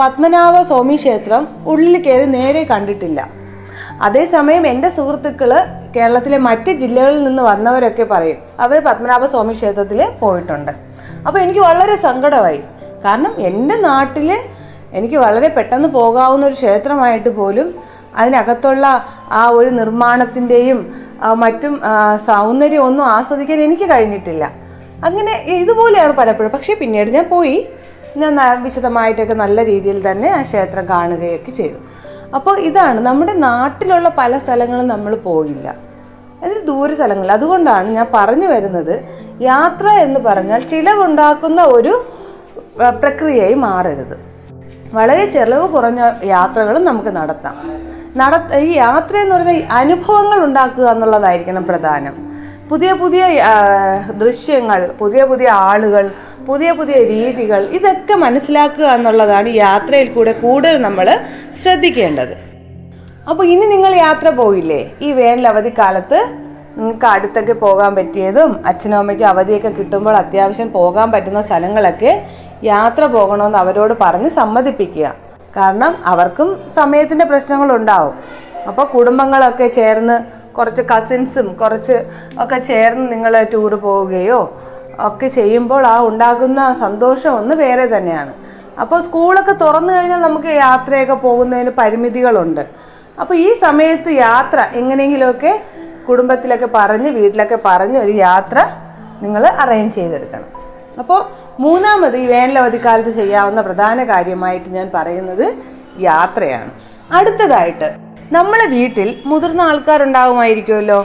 പത്മനാഭ 0.00 0.62
സ്വാമി 0.62 0.96
ക്ഷേത്രം 0.96 1.48
ഉള്ളിൽ 1.66 2.02
കയറി 2.02 2.24
നേരെ 2.24 2.64
കണ്ടിട്ടില്ല. 2.64 3.28
അതേസമയം 4.02 4.66
എന്റെ 4.66 4.88
സുഹൃത്തുക്കൾ 4.88 5.50
കേരളത്തിലെ 5.96 6.38
മറ്റ് 6.38 6.70
ജില്ലകളിൽ 6.70 7.24
നിന്ന് 7.24 7.42
വന്നവരൊക്കെ 7.42 8.02
പറയും 8.02 8.36
അവർ 8.60 8.84
പത്മനാഭ 8.84 9.26
സ്വാമി 9.26 9.52
ക്ഷേത്രത്തിൽ 9.52 10.10
പോയിട്ടുണ്ട്. 10.20 10.72
അപ്പോൾ 11.26 11.38
എനിക്ക് 11.38 11.60
വളരെ 11.60 11.96
സങ്കടമായി. 11.96 12.60
കാരണം 13.04 13.34
എന്റെ 13.38 13.76
നാട്ടിൽ 13.76 14.38
എനിക്ക് 14.92 15.14
വളരെ 15.16 15.48
പെട്ടെന്ന് 15.48 15.88
പോകാവുന്ന 15.88 16.46
ഒരു 16.46 16.54
ക്ഷേത്രമായിട്ട് 16.54 17.28
പോലും 17.28 17.74
അതിനകത്തുള്ള 18.18 18.86
ആ 19.40 19.42
ഒരു 19.58 19.70
നിർമ്മാണത്തിന്റെയും 19.80 20.78
മറ്റും 21.34 21.80
സൗന്ദര്യം 22.26 22.82
ഒന്നും 22.82 23.04
ആസ്വദിക്കാൻ 23.06 23.60
എനിക്ക് 23.60 23.86
കഴിഞ്ഞിട്ടില്ല. 23.90 24.44
അങ്ങനെ 25.04 25.32
ഇതുപോലെയാണ് 25.62 26.12
പലപ്പോഴും. 26.12 26.52
പക്ഷേ 26.52 26.74
പിന്നീട് 26.74 27.10
ഞാൻ 27.10 27.28
പോയി. 27.28 27.58
ഞാൻ 28.16 28.36
വിശദമായിട്ടൊക്കെ 28.62 29.34
നല്ല 29.34 29.64
രീതിയിൽ 29.64 30.10
തന്നെ 30.10 30.28
ആ 30.30 30.42
ക്ഷേത്രം 30.42 30.88
കാണുകയൊക്കെ 30.88 31.50
ചെയ്തു. 31.50 31.78
അപ്പോൾ 32.34 32.58
ഇതാണ് 32.68 33.00
നമ്മുടെ 33.00 33.32
നാട്ടിലുള്ള 33.32 34.08
പല 34.08 34.38
സ്ഥലങ്ങളും 34.38 34.88
നമ്മൾ 34.88 35.14
പോയില്ല. 35.28 35.68
അതിൽ 36.44 36.58
ദൂര 36.64 36.94
സ്ഥലങ്ങളിൽ 36.94 37.32
അതുകൊണ്ടാണ് 37.32 37.88
ഞാൻ 37.88 38.06
പറഞ്ഞു 38.14 38.46
വരുന്നത് 38.46 38.94
യാത്ര 39.42 39.86
എന്ന് 39.88 40.20
പറഞ്ഞാൽ 40.20 40.60
ചിലവുണ്ടാക്കുന്ന 40.72 41.62
ഒരു 41.62 41.94
പ്രക്രിയയായി 43.02 43.54
മാറരുത്. 43.54 44.16
വളരെ 44.94 45.24
ചിലവ് 45.36 45.68
കുറഞ്ഞ 45.68 46.00
യാത്രകളും 46.24 46.84
നമുക്ക് 46.84 47.12
നടത്താം. 47.16 47.56
നട 48.20 48.34
ഈ 48.68 48.70
യാത്ര 48.84 49.14
എന്ന് 49.24 49.34
പറയുന്നത് 49.34 49.72
അനുഭവങ്ങൾ 49.80 50.38
ഉണ്ടാക്കുക 50.46 50.86
എന്നുള്ളതായിരിക്കണം 50.92 51.64
പ്രധാനം. 51.70 52.14
പുതിയ 52.70 52.90
പുതിയ 53.02 53.22
ദൃശ്യങ്ങൾ 54.22 54.80
പുതിയ 55.00 55.20
പുതിയ 55.30 55.48
ആളുകൾ 55.68 56.04
പുതിയ 56.48 56.70
പുതിയ 56.78 56.96
രീതികൾ 57.14 57.62
ഇതൊക്കെ 57.76 58.14
മനസ്സിലാക്കുക 58.24 58.86
എന്നുള്ളതാണ് 58.96 59.48
യാത്രയിൽ 59.64 60.08
കൂടെ 60.16 60.32
കൂടുതൽ 60.42 60.76
നമ്മൾ 60.86 61.06
ശ്രദ്ധിക്കേണ്ടത്. 61.62 62.34
അപ്പോൾ 63.30 63.44
ഇനി 63.52 63.66
നിങ്ങൾ 63.74 63.92
യാത്ര 64.06 64.28
പോയില്ലേ? 64.40 64.82
ഈ 65.06 65.08
വേനൽ 65.20 65.46
അവധിക്കാലത്ത് 65.52 66.18
നിങ്ങൾക്ക് 66.78 67.06
അടുത്തൊക്കെ 67.14 67.54
പോകാൻ 67.64 67.92
പറ്റിയതും 67.98 68.50
അച്ഛനും 68.70 68.98
അമ്മയ്ക്കും 68.98 69.28
അവധിയൊക്കെ 69.28 69.70
കിട്ടുമ്പോൾ 69.78 70.14
അത്യാവശ്യം 70.22 70.68
പോകാൻ 70.72 71.08
പറ്റുന്ന 71.14 71.40
സ്ഥലങ്ങളൊക്കെ 71.48 72.12
യാത്ര 72.72 73.02
പോകണമെന്ന് 73.16 73.58
അവരോട് 73.58 73.94
പറഞ്ഞ് 74.04 74.30
സമ്മതിപ്പിക്കുക. 74.40 75.08
കാരണം 75.56 75.92
അവർക്കും 76.04 76.48
സമയത്തിന്റെ 76.76 77.24
പ്രശ്നങ്ങളുണ്ടാവും. 77.24 78.14
അപ്പോൾ 78.68 78.84
കുടുംബങ്ങളൊക്കെ 78.84 79.68
ചേർന്ന് 79.78 80.16
കുറച്ച് 80.56 80.82
കസിൻസും 80.82 81.54
കുറച്ച് 81.54 81.96
ഒക്കെ 82.42 82.58
ചേർന്ന് 82.70 83.12
നിങ്ങൾ 83.12 83.32
ടൂറ് 83.52 83.74
പോവുകയോ 83.74 84.40
ഒക്കെ 85.08 85.28
ചെയ്യുമ്പോൾ 85.28 85.82
ആ 85.86 85.96
ഉണ്ടാകുന്ന 86.02 86.60
സന്തോഷം 86.80 87.32
ഒന്ന് 87.40 87.54
വേറെ 87.54 87.86
തന്നെയാണ്. 87.86 88.32
അപ്പോൾ 88.82 88.98
സ്കൂളൊക്കെ 89.02 89.52
തുറന്നു 89.52 89.92
കഴിഞ്ഞാൽ 89.92 90.20
നമുക്ക് 90.20 90.48
യാത്രയൊക്കെ 90.48 91.14
പോകുന്നതിന് 91.14 91.70
പരിമിതികളുണ്ട്. 91.70 92.64
അപ്പോൾ 93.20 93.34
ഈ 93.34 93.48
സമയത്ത് 93.64 94.10
യാത്ര 94.10 94.58
എങ്ങനെയെങ്കിലുമൊക്കെ 94.80 95.52
കുടുംബത്തിലൊക്കെ 96.08 96.68
പറഞ്ഞ് 96.74 97.10
വീട്ടിലൊക്കെ 97.10 97.58
പറഞ്ഞ് 97.64 97.98
ഒരു 97.98 98.10
യാത്ര 98.10 98.58
നിങ്ങൾ 99.22 99.46
അറേഞ്ച് 99.46 99.94
ചെയ്തെടുക്കണം. 99.94 100.48
അപ്പോൾ 100.98 101.20
മൂന്നാമത് 101.62 102.16
ഈ 102.22 102.26
വേനലവധിക്കാലത്ത് 102.32 103.12
ചെയ്യാവുന്ന 103.20 103.60
പ്രധാന 103.68 104.04
കാര്യമായിട്ട് 104.10 104.68
ഞാൻ 104.74 104.86
പറയുന്നത് 104.96 105.46
യാത്രയാണ്. 106.08 106.70
അടുത്തതായിട്ട് 107.18 107.88
നമ്മളെ 108.36 108.66
വീട്ടിൽ 108.74 109.08
മുതിർന്ന 109.30 109.62
ആൾക്കാരുണ്ടാകുമായിരിക്കുമല്ലോ. 109.70 110.98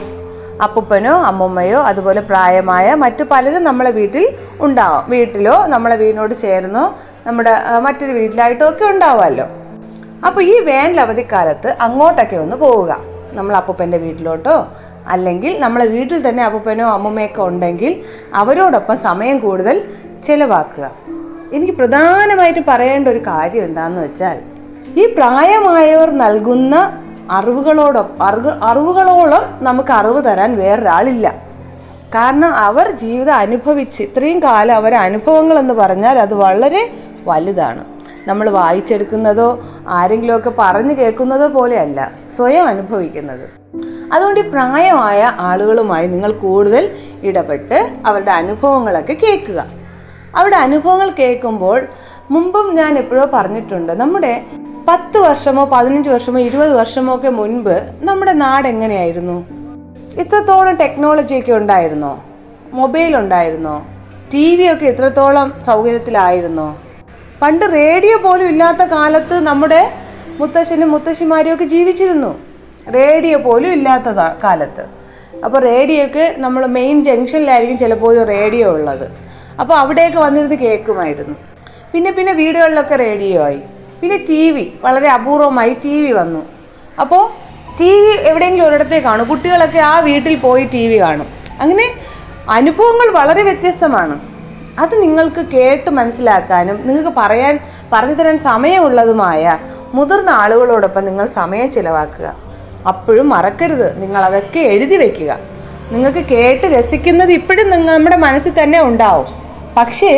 അപ്പൂപ്പനോ 0.65 1.13
അമ്മമ്മയോ 1.29 1.79
അതുപോലെ 1.89 2.22
പ്രായമായ 2.29 2.88
മറ്റു 3.03 3.24
പലരും 3.31 3.63
നമ്മളെ 3.69 3.91
വീട്ടിൽ 4.00 4.25
ഉണ്ടാവും. 4.65 5.03
വീട്ടിലോ 5.13 5.55
നമ്മളെ 5.74 5.95
വീടിനോട് 6.03 6.36
ചേർന്നോ 6.43 6.86
നമ്മുടെ 7.27 7.53
മറ്റൊരു 7.88 8.13
വീട്ടിലായിട്ടോ 8.19 8.65
ഒക്കെ 8.69 8.86
ഉണ്ടാവുമല്ലോ. 8.93 9.48
അപ്പോൾ 10.27 10.41
ഈ 10.51 10.55
വേനൽ 10.69 11.00
അവധിക്കാലത്ത് 11.05 11.69
അങ്ങോട്ടൊക്കെ 11.88 12.38
ഒന്ന് 12.45 12.57
പോവുക. 12.65 12.91
നമ്മൾ 13.39 13.53
അപ്പൂപ്പന്റെ 13.62 14.00
വീട്ടിലോട്ടോ 14.05 14.55
അല്ലെങ്കിൽ 15.13 15.53
നമ്മളെ 15.63 15.86
വീട്ടിൽ 15.95 16.19
തന്നെ 16.27 16.41
അപ്പൂപ്പനോ 16.48 16.86
അമ്മുമ്മയൊക്കെ 16.98 17.41
ഉണ്ടെങ്കിൽ 17.50 17.93
അവരോടൊപ്പം 18.41 18.98
സമയം 19.07 19.38
കൂടുതൽ 19.45 19.77
ചിലവാക്കുക. 20.24 20.92
എനിക്ക് 21.53 21.74
പ്രധാനമായിട്ടും 21.74 22.65
പറയേണ്ട 22.68 23.08
ഒരു 23.08 23.20
കാര്യം 23.20 23.63
എന്താണെന്ന് 23.63 24.01
വെച്ചാൽ 24.01 24.38
ഈ 25.00 25.13
പ്രായമായവർ 25.15 26.10
നൽകുന്ന 26.18 26.75
അറിവുകളോടൊപ്പം 27.32 28.25
അറിവ് 28.25 28.51
അറിവുകളോളം 28.63 29.44
നമുക്ക് 29.62 29.94
അറിവ് 29.94 30.25
തരാൻ 30.25 30.58
വേറൊരാളില്ല. 30.58 31.27
കാരണം 32.15 32.56
അവർ 32.56 32.92
ജീവിതം 32.92 33.34
അനുഭവിച്ച് 33.34 34.03
ഇത്രയും 34.03 34.39
കാലം 34.44 34.75
അവരെ 34.75 34.98
അനുഭവങ്ങൾ 34.98 35.60
എന്ന് 35.60 35.74
പറഞ്ഞാൽ 35.74 36.20
അത് 36.20 36.34
വളരെ 36.34 36.89
വലുതാണ്. 37.25 37.84
നമ്മൾ 38.27 38.50
വായിച്ചെടുക്കുന്നതോ 38.50 39.48
ആരെങ്കിലുമൊക്കെ 39.89 40.51
പറഞ്ഞു 40.60 40.94
കേൾക്കുന്നതോ 40.94 41.48
പോലെയല്ല 41.48 42.12
സ്വയം 42.38 42.68
അനുഭവിക്കുന്നത്. 42.68 43.46
അതുകൊണ്ട് 44.13 44.39
ഈ 44.39 44.44
പ്രായമായ 44.50 45.32
ആളുകളുമായി 45.39 46.08
നിങ്ങൾ 46.08 46.32
കൂടുതൽ 46.32 46.84
ഇടപെട്ട് 47.24 47.77
അവരുടെ 48.06 48.32
അനുഭവങ്ങളൊക്കെ 48.32 49.13
കേൾക്കുക. 49.13 49.82
അവരുടെ 50.35 50.55
അനുഭവങ്ങൾ 50.55 51.09
കേൾക്കുമ്പോൾ 51.09 51.87
മുമ്പും 52.31 52.75
ഞാൻ 52.75 52.97
എപ്പോഴോ 52.97 53.29
പറഞ്ഞിട്ടുണ്ട് 53.33 53.93
നമ്മുടെ 53.93 54.43
പത്ത് 54.87 55.17
വർഷമോ 55.17 55.65
പതിനഞ്ച് 55.65 56.09
വർഷമോ 56.09 56.39
ഇരുപത് 56.39 56.73
വർഷമോ 56.73 57.15
ഒക്കെ 57.15 57.29
മുൻപ് 57.29 57.75
നമ്മുടെ 58.01 58.33
നാട് 58.33 58.67
എങ്ങനെയായിരുന്നു? 58.67 59.45
ഇത്രത്തോളം 60.17 60.75
ടെക്നോളജി 60.75 61.35
ഒക്കെ 61.35 61.51
ഉണ്ടായിരുന്നോ? 61.51 62.23
മൊബൈൽ 62.73 63.17
ഉണ്ടായിരുന്നോ? 63.17 63.85
ടി 64.33 64.55
വി 64.55 64.73
ഒക്കെ 64.73 64.85
ഇത്രത്തോളം 64.85 65.53
സൗകര്യത്തിലായിരുന്നോ? 65.65 66.77
പണ്ട് 67.41 67.65
റേഡിയോ 67.73 68.17
പോലും 68.17 68.47
ഇല്ലാത്ത 68.47 68.83
കാലത്ത് 68.83 69.39
നമ്മുടെ 69.39 69.91
മുത്തശ്ശനും 70.39 70.91
മുത്തശ്ശിമാരും 70.91 71.53
ഒക്കെ 71.53 71.63
ജീവിച്ചിരുന്നു. 71.63 72.39
റേഡിയോ 72.95 73.37
പോലും 73.37 73.71
ഇല്ലാത്ത 73.71 74.09
കാലത്ത്. 74.43 74.85
അപ്പോൾ 75.45 75.59
റേഡിയോ 75.59 76.05
ഒക്കെ 76.05 76.35
നമ്മൾ 76.37 76.65
മെയിൻ 76.65 77.03
ജംഗ്ഷനിലായിരിക്കും 77.03 77.77
ചിലപ്പോൾ 77.77 78.17
ഒരു 78.17 78.27
റേഡിയോ 78.27 78.71
ഉള്ളത്. 78.71 79.32
അപ്പോൾ 79.60 79.74
അവിടെയൊക്കെ 79.74 80.19
വന്നിരുന്ന് 80.19 80.55
കേൾക്കുമായിരുന്നു. 80.55 81.36
പിന്നെ 81.93 82.12
പിന്നെ 82.12 82.33
വീടുകളിലൊക്കെ 82.33 82.95
റേഡിയോ 82.95 83.43
ആയി. 83.43 83.60
പിന്നെ 84.01 84.17
ടി 84.29 84.51
വി 84.51 84.74
വളരെ 84.81 85.10
അപൂർവമായി 85.10 85.74
ടി 85.74 86.01
വി 86.01 86.12
വന്നു. 86.12 86.41
അപ്പോൾ 87.01 87.29
ടി 87.79 87.91
വി 88.01 88.29
എവിടെയെങ്കിലും 88.29 88.67
ഒരിടത്തേ 88.67 89.00
കാണും. 89.00 89.27
കുട്ടികളൊക്കെ 89.27 89.79
ആ 89.79 90.00
വീട്ടിൽ 90.00 90.36
പോയി 90.36 90.63
ടി 90.74 90.88
വി 90.88 91.00
കാണും. 91.00 91.27
അങ്ങനെ 91.62 91.86
അനുഭവങ്ങൾ 92.50 93.12
വളരെ 93.13 93.43
വ്യത്യസ്തമാണ്. 93.43 94.22
അത് 94.79 95.01
നിങ്ങൾക്ക് 95.01 95.39
കേട്ട് 95.39 95.89
മനസ്സിലാക്കാനും 95.89 96.88
നിങ്ങൾക്ക് 96.88 97.17
പറയാൻ 97.17 97.60
പറഞ്ഞു 97.91 98.13
തരാൻ 98.13 98.38
സമയമുള്ളതുമായ 98.38 99.60
മുതിർന്ന 99.93 100.29
ആളുകളോടൊപ്പം 100.29 101.05
നിങ്ങൾ 101.05 101.25
സമയം 101.25 101.72
ചിലവാക്കുക. 101.72 102.36
അപ്പോഴും 102.88 103.29
മറക്കരുത്. 103.29 104.01
നിങ്ങൾ 104.01 104.22
അതൊക്കെ 104.22 104.60
എഴുതി 104.60 104.98
വെക്കുക. 104.98 105.38
നിങ്ങൾക്ക് 105.91 106.19
കേട്ട് 106.19 106.65
രസിക്കുന്നത് 106.67 107.31
ഇപ്പോഴും 107.31 107.69
നിങ്ങൾ 107.69 107.93
നമ്മുടെ 107.95 108.15
മനസ്സിൽ 108.15 108.63
തന്നെ 108.63 108.81
ഉണ്ടാവും. 108.81 109.42
പക്ഷേ 109.77 110.12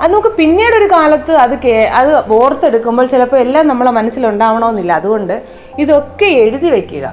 അത് 0.00 0.12
നമുക്ക് 0.12 0.28
പിന്നീട് 0.28 0.74
ഒരു 0.74 0.88
കാലത്ത് 0.92 1.32
അത് 1.44 1.54
കേ 1.62 1.72
അത് 2.00 2.32
ഓർത്തെടുക്കുമ്പോൾ 2.32 3.06
ചിലപ്പോൾ 3.06 3.36
എല്ലാം 3.36 3.64
നമ്മളെ 3.68 3.90
മനസ്സിലുണ്ടാവണമെന്നില്ല. 3.90 4.92
അതുകൊണ്ട് 4.92 5.42
ഇതൊക്കെ 5.78 6.28
എഴുതി 6.44 6.70
വയ്ക്കുക 6.70 7.06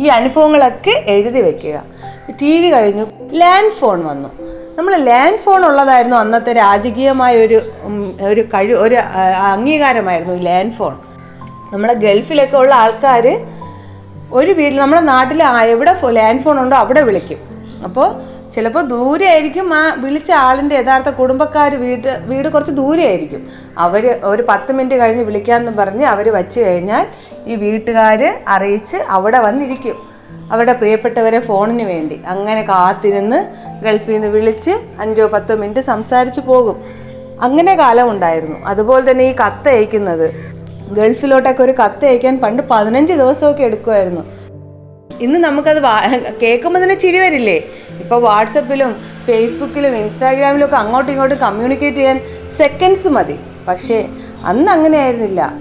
ഈ 0.00 0.06
അനുഭവങ്ങളൊക്കെ 0.06 0.94
എഴുതി 1.06 1.40
വയ്ക്കുക 1.42 1.82
ടി 2.40 2.52
വി 2.60 2.68
കഴിഞ്ഞു 2.72 3.04
ലാൻഡ് 3.32 3.74
ഫോൺ 3.80 3.98
വന്നു. 4.06 4.28
നമ്മൾ 4.78 4.92
ലാൻഡ് 4.96 5.42
ഫോൺ 5.44 5.60
ഉള്ളതായിരുന്നു 5.64 6.16
അന്നത്തെ 6.16 6.52
രാജകീയമായ 6.52 7.46
ഒരു 7.46 7.58
ഒരു 8.30 8.42
കഴിവ് 8.54 8.78
ഒരു 8.78 8.96
അംഗീകാരമായിരുന്നു 9.54 10.34
ഈ 10.34 10.42
ലാൻഡ് 10.44 10.72
ഫോൺ. 10.72 10.94
നമ്മളെ 11.72 11.94
ഗൾഫിലൊക്കെ 11.94 12.56
ഉള്ള 12.56 12.74
ആൾക്കാർ 12.74 13.26
ഒരു 14.32 14.52
വീട്ടിൽ 14.52 14.80
നമ്മുടെ 14.80 15.02
നാട്ടിൽ 15.02 15.42
എവിടെ 15.74 15.94
ലാൻഡ് 16.18 16.42
ഫോൺ 16.42 16.58
ഉണ്ടോ 16.60 16.76
അവിടെ 16.76 17.02
വിളിക്കും. 17.10 17.40
അപ്പോൾ 17.84 18.08
ചിലപ്പോൾ 18.54 18.82
ദൂരെ 18.82 19.26
ആയിരിക്കും 19.26 19.74
ആ 19.74 19.94
വിളിച്ച 19.94 20.30
ആളിന്റെ 20.30 20.76
യഥാർത്ഥ 20.76 21.08
കുടുംബക്കാർ 21.08 21.76
വീട് 21.76 22.20
വീട് 22.22 22.48
കുറച്ച് 22.48 22.72
ദൂരെ 22.72 23.06
ആയിരിക്കും 23.06 23.48
അവർ 23.78 24.20
ഒരു 24.24 24.44
പത്ത് 24.48 24.72
മിനിറ്റ് 24.72 24.96
കഴിഞ്ഞ് 24.96 25.24
വിളിക്കാമെന്ന് 25.24 25.72
പറഞ്ഞ് 25.72 26.04
അവർ 26.04 26.32
വച്ച് 26.32 26.60
കഴിഞ്ഞാൽ 26.60 27.06
ഈ 27.46 27.54
വീട്ടുകാർ 27.54 28.40
അറിയിച്ച് 28.48 28.96
അവിടെ 28.96 29.38
വന്നിരിക്കും. 29.38 29.96
അവരുടെ 30.52 30.72
പ്രിയപ്പെട്ടവരെ 30.72 31.40
ഫോണിന് 31.40 31.82
വേണ്ടി. 31.82 32.20
അങ്ങനെ 32.26 32.62
കാത്തിരുന്ന് 32.62 33.38
ഗൾഫിൽ 33.84 34.12
നിന്ന് 34.12 34.28
വിളിച്ച് 34.28 34.70
അഞ്ചോ 35.00 35.26
പത്തോ 35.26 35.54
മിനിറ്റ് 35.54 35.80
സംസാരിച്ച് 35.80 36.40
പോകും. 36.40 36.84
അങ്ങനെ 37.40 37.74
കാലം 37.74 38.10
ഉണ്ടായിരുന്നു. 38.10 38.56
അതുപോലെ 38.66 39.10
തന്നെ 39.10 39.24
ഈ 39.24 39.32
കത്ത് 39.32 39.68
അയക്കുന്നത്. 39.68 40.34
ഗൾഫിലോട്ടൊക്കെ 40.92 41.62
ഒരു 41.62 41.72
കത്ത് 41.72 42.06
അയക്കാൻ 42.06 42.40
പണ്ട് 42.40 42.62
പതിനഞ്ച് 42.70 43.12
ദിവസമൊക്കെ 43.12 43.62
എടുക്കുമായിരുന്നു 43.62 44.39
ഇന്ന് 45.18 45.38
നമുക്കത് 45.44 45.82
കേൾക്കുമ്പോൾ 46.42 46.82
തന്നെ 46.82 46.94
ചിരി 46.94 47.18
വരില്ലേ? 47.18 47.56
ഇപ്പോൾ 48.02 48.22
വാട്സപ്പിലും 48.22 48.96
ഫേസ്ബുക്കിലും 49.26 49.96
ഇൻസ്റ്റാഗ്രാമിലും 49.96 50.64
ഒക്കെ 50.64 50.76
അങ്ങോട്ടും 50.76 51.10
ഇങ്ങോട്ടും 51.12 51.38
കമ്മ്യൂണിക്കേറ്റ് 51.38 51.96
ചെയ്യാൻ 51.96 52.20
സെക്കൻഡ്സ് 52.58 53.08
മതി. 53.08 53.38
പക്ഷേ 53.68 54.08
അന്ന് 54.44 54.72
അങ്ങനെയായിരുന്നില്ല 54.72 55.52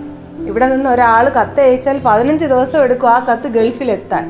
ഇവിടെ 0.47 0.67
നിന്ന് 0.67 0.89
ഒരാൾ 0.89 1.29
കത്ത് 1.29 1.61
അയച്ചാൽ 1.61 2.01
പതിനഞ്ച് 2.05 2.45
ദിവസം 2.45 2.83
എടുക്കും 2.83 3.09
ആ 3.09 3.25
കത്ത് 3.25 3.47
ഗൾഫിലെത്താൻ. 3.47 4.25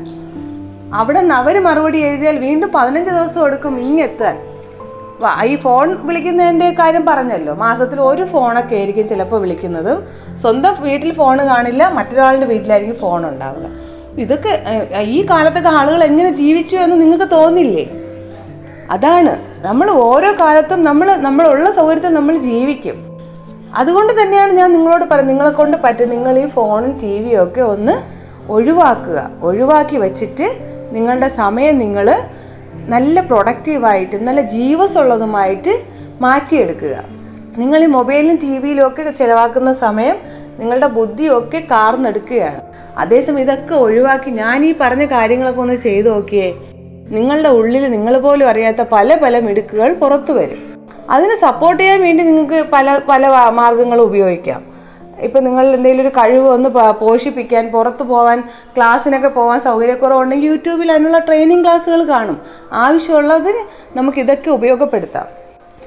അവിടെ 0.94 1.20
നിന്ന് 1.20 1.36
അവർ 1.36 1.64
മറുപടി 1.64 1.98
എഴുതിയാൽ 1.98 2.38
വീണ്ടും 2.38 2.72
പതിനഞ്ച് 2.76 3.12
ദിവസം 3.12 3.46
എടുക്കും 3.46 3.80
ഇങ്ങെത്താൻ. 3.80 4.38
ഈ 5.46 5.56
ഫോൺ 5.56 6.06
വിളിക്കുന്നതിന്റെ 6.08 6.70
കാര്യം 6.80 7.06
പറഞ്ഞല്ലോ. 7.06 7.54
മാസത്തിൽ 7.54 8.02
ഒരു 8.02 8.24
ഫോണൊക്കെ 8.26 8.76
ആയിരിക്കും 8.76 9.08
ചിലപ്പോൾ 9.08 9.42
വിളിക്കുന്നതും. 9.42 10.08
സ്വന്തം 10.42 10.76
വീട്ടിൽ 10.80 11.14
ഫോൺ 11.14 11.38
കാണില്ല 11.50 11.90
മറ്റൊരാളുടെ 11.90 12.46
വീട്ടിലായിരിക്കും 12.46 13.00
ഫോൺ 13.00 13.30
ഉണ്ടാവുക. 13.30 13.66
ഇതൊക്കെ 14.18 14.64
ഈ 15.02 15.26
കാലത്തൊക്കെ 15.30 15.70
ആളുകൾ 15.70 16.04
എങ്ങനെ 16.04 16.36
ജീവിച്ചു 16.36 16.76
എന്ന് 16.76 17.02
നിങ്ങൾക്ക് 17.02 17.32
തോന്നില്ലേ? 17.32 17.90
അതാണ്. 18.90 19.34
നമ്മൾ 19.66 19.90
ഓരോ 19.90 20.32
കാലത്തും 20.40 20.84
നമ്മൾ 20.84 21.16
നമ്മളുള്ള 21.16 21.72
സൗകര്യത്തിൽ 21.72 22.10
നമ്മൾ 22.10 22.38
ജീവിക്കും. 22.38 23.20
അതുകൊണ്ട് 23.76 24.22
തന്നെയാണ് 24.22 24.52
ഞാൻ 24.52 24.74
നിങ്ങളോട് 24.74 25.06
പറയുന്നത് 25.06 25.30
നിങ്ങളെ 25.30 25.50
കൊണ്ട് 25.50 25.78
പറ്റും 25.84 26.10
നിങ്ങൾ 26.10 26.40
ഈ 26.40 26.48
ഫോണും 26.48 27.00
ടി 27.00 27.20
വിയും 27.20 27.44
ഒക്കെ 27.44 27.62
ഒന്ന് 27.62 27.94
ഒഴിവാക്കുക. 28.52 29.30
ഒഴിവാക്കി 29.42 29.98
വെച്ചിട്ട് 29.98 30.60
നിങ്ങളുടെ 30.92 31.28
സമയം 31.28 31.78
നിങ്ങൾ 31.78 32.22
നല്ല 32.74 33.20
പ്രൊഡക്റ്റീവായിട്ടും 33.20 34.26
നല്ല 34.26 34.42
ജീവസുള്ളതുമായിട്ട് 34.42 35.82
മാറ്റിയെടുക്കുക. 36.22 37.04
നിങ്ങൾ 37.58 37.84
ഈ 37.84 37.86
മൊബൈലിലും 37.86 38.36
ടി 38.36 38.58
വിയിലും 38.58 38.88
ഒക്കെ 38.88 39.12
ചിലവാക്കുന്ന 39.12 39.74
സമയം 39.74 40.16
നിങ്ങളുടെ 40.60 40.88
ബുദ്ധിയൊക്കെ 40.88 41.60
കാർന്നെടുക്കുകയാണ്. 41.72 42.69
അതേസമയം 42.98 43.40
ഇതൊക്കെ 43.40 43.76
ഒഴിവാക്കി 43.76 44.30
ഞാൻ 44.30 44.66
ഈ 44.66 44.76
പറഞ്ഞ 44.82 45.06
കാര്യങ്ങളൊക്കെ 45.06 45.62
ഒന്ന് 45.62 45.76
ചെയ്തു 45.76 46.10
നോക്കിയേ. 46.10 46.56
നിങ്ങളുടെ 47.10 47.50
ഉള്ളിൽ 47.50 47.92
നിങ്ങൾ 47.92 48.18
പോലും 48.18 48.48
അറിയാത്ത 48.48 48.82
പല 48.92 49.16
പല 49.16 49.40
മിടുക്കുകൾ 49.40 49.94
പുറത്തു 49.94 50.32
വരും. 50.32 50.88
അതിനെ 51.10 51.36
സപ്പോർട്ട് 51.40 51.84
ചെയ്യാൻ 51.84 52.02
വേണ്ടി 52.02 52.24
നിങ്ങൾക്ക് 52.24 52.66
പല 52.74 53.00
പല 53.10 53.28
മാർഗങ്ങളും 53.50 54.02
ഉപയോഗിക്കാം. 54.02 54.80
ഇപ്പം 55.20 55.44
നിങ്ങൾ 55.44 55.74
എന്തെങ്കിലും 55.74 56.02
ഒരു 56.02 56.10
കഴിവ് 56.10 56.48
ഒന്ന് 56.50 56.70
പോഷിപ്പിക്കാൻ 57.00 57.72
പുറത്ത് 57.72 58.04
പോകാൻ 58.04 58.44
ക്ലാസ്സിനൊക്കെ 58.78 59.28
പോകാൻ 59.28 59.60
സൗകര്യക്കുറവുണ്ടെങ്കിൽ 59.60 60.46
യൂട്യൂബിൽ 60.46 60.92
അതിനുള്ള 60.92 61.18
ട്രെയിനിങ് 61.18 61.64
ക്ലാസ്സുകൾ 61.64 62.04
കാണും. 62.04 62.42
ആവശ്യമുള്ളതിന് 62.72 63.58
നമുക്ക് 63.98 64.18
ഇതൊക്കെ 64.18 64.52
ഉപയോഗപ്പെടുത്താം. 64.52 65.26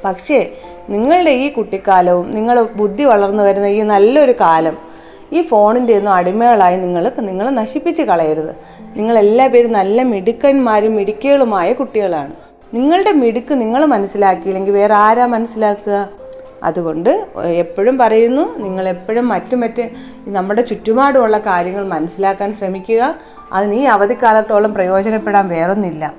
പക്ഷേ 0.05 0.51
നിങ്ങളുടെ 0.91 1.31
ഈ 1.31 1.53
കുട്ടിക്കാലവും 1.53 2.35
നിങ്ങൾ 2.35 2.63
ബുദ്ധി 2.63 3.05
വളർന്നു 3.05 3.43
വരുന്ന 3.43 3.67
ഈ 3.67 3.83
നല്ലൊരു 3.83 4.35
കാലം 4.41 4.92
ഈ 5.33 5.43
ഫോണിന്റെ 5.43 5.97
ഒന്നും 5.99 6.13
അടിമകളായി 6.13 6.77
നിങ്ങൾ 6.77 7.13
നിങ്ങൾ 7.21 7.51
നശിപ്പിച്ച് 7.51 8.03
കളയരുത്. 8.03 8.57
നിങ്ങളെല്ലാ 8.97 9.47
പേരും 9.47 9.73
നല്ല 9.73 10.03
മിടുക്കന്മാരും 10.03 10.97
മിടുക്കികളുമായ 10.97 11.73
കുട്ടികളാണ്. 11.73 12.33
നിങ്ങളുടെ 12.75 13.13
മിടുക്ക് 13.13 13.61
നിങ്ങൾ 13.61 13.85
മനസ്സിലാക്കിയില്ലെങ്കിൽ 13.85 14.73
വേറെ 14.73 14.95
ആരാ 14.95 15.27
മനസ്സിലാക്കുക? 15.27 16.09
അതുകൊണ്ട് 16.63 17.27
എപ്പോഴും 17.45 17.99
പറയുന്നു 17.99 18.59
നിങ്ങൾ 18.59 18.89
എപ്പോഴും 18.89 19.29
മറ്റു 19.29 19.57
മറ്റ് 19.57 19.91
നമ്മുടെ 20.27 20.63
ചുറ്റുപാടുമുള്ള 20.63 21.39
കാര്യങ്ങൾ 21.39 21.87
മനസ്സിലാക്കാൻ 21.87 22.55
ശ്രമിക്കുക. 22.55 23.15
അതിന് 23.53 23.75
ഈ 23.75 23.83
അവധിക്കാലത്തോളം 23.83 24.75
പ്രയോജനപ്പെടാൻ 24.75 25.49
വേറൊന്നില്ല 25.49 26.15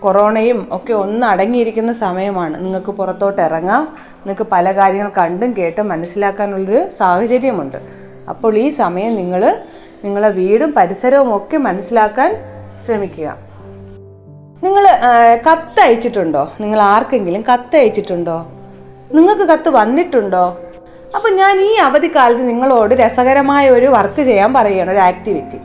കൊറോണയും 0.00 0.68
ഒക്കെ 0.70 0.92
ഒന്ന് 0.92 1.26
അടങ്ങിയിരിക്കുന്ന 1.26 1.92
സമയമാണ്. 1.92 2.64
നിങ്ങൾക്ക് 2.64 2.92
പുറത്തോട്ട് 2.92 3.42
ഇറങ്ങാം. 3.42 3.84
നിങ്ങൾക്ക് 4.18 4.46
പല 4.52 4.72
കാര്യങ്ങൾ 4.72 5.10
കണ്ടും 5.18 5.54
കേട്ടും 5.58 5.88
മനസ്സിലാക്കാനുള്ളൊരു 5.88 6.86
സാഹചര്യമുണ്ട്. 6.98 8.07
അപ്പോൾ 8.28 8.58
ഈ 8.58 8.68
സമയം 8.68 9.14
നിങ്ങൾ 9.14 9.42
നിങ്ങളെ 10.04 10.28
വീടും 10.28 10.72
പരിസരവും 10.72 11.36
ഒക്കെ 11.36 11.56
മനസ്സിലാക്കാൻ 11.56 12.30
ശ്രമിക്കുക. 12.86 13.28
നിങ്ങൾ 14.64 14.84
കത്ത് 15.50 15.80
അയച്ചിട്ടുണ്ടോ? 15.80 16.52
നിങ്ങൾ 16.60 16.80
ആർക്കെങ്കിലും 16.80 17.42
കത്ത് 17.52 17.76
അയച്ചിട്ടുണ്ടോ? 17.76 18.36
നിങ്ങൾക്ക് 19.12 19.42
കത്ത് 19.42 19.68
വന്നിട്ടുണ്ടോ? 19.68 20.44
അപ്പം 21.16 21.36
ഞാൻ 21.36 21.60
ഈ 21.60 21.74
അവധിക്കാലത്ത് 21.74 22.48
നിങ്ങളോട് 22.48 22.94
രസകരമായ 22.94 23.70
ഒരു 23.70 23.86
വർക്ക് 23.86 24.22
ചെയ്യാൻ 24.22 24.54
പറയുകയാണ് 24.54 24.90
ഒരു 24.90 24.98
ആക്ടിവിറ്റി. 24.98 25.58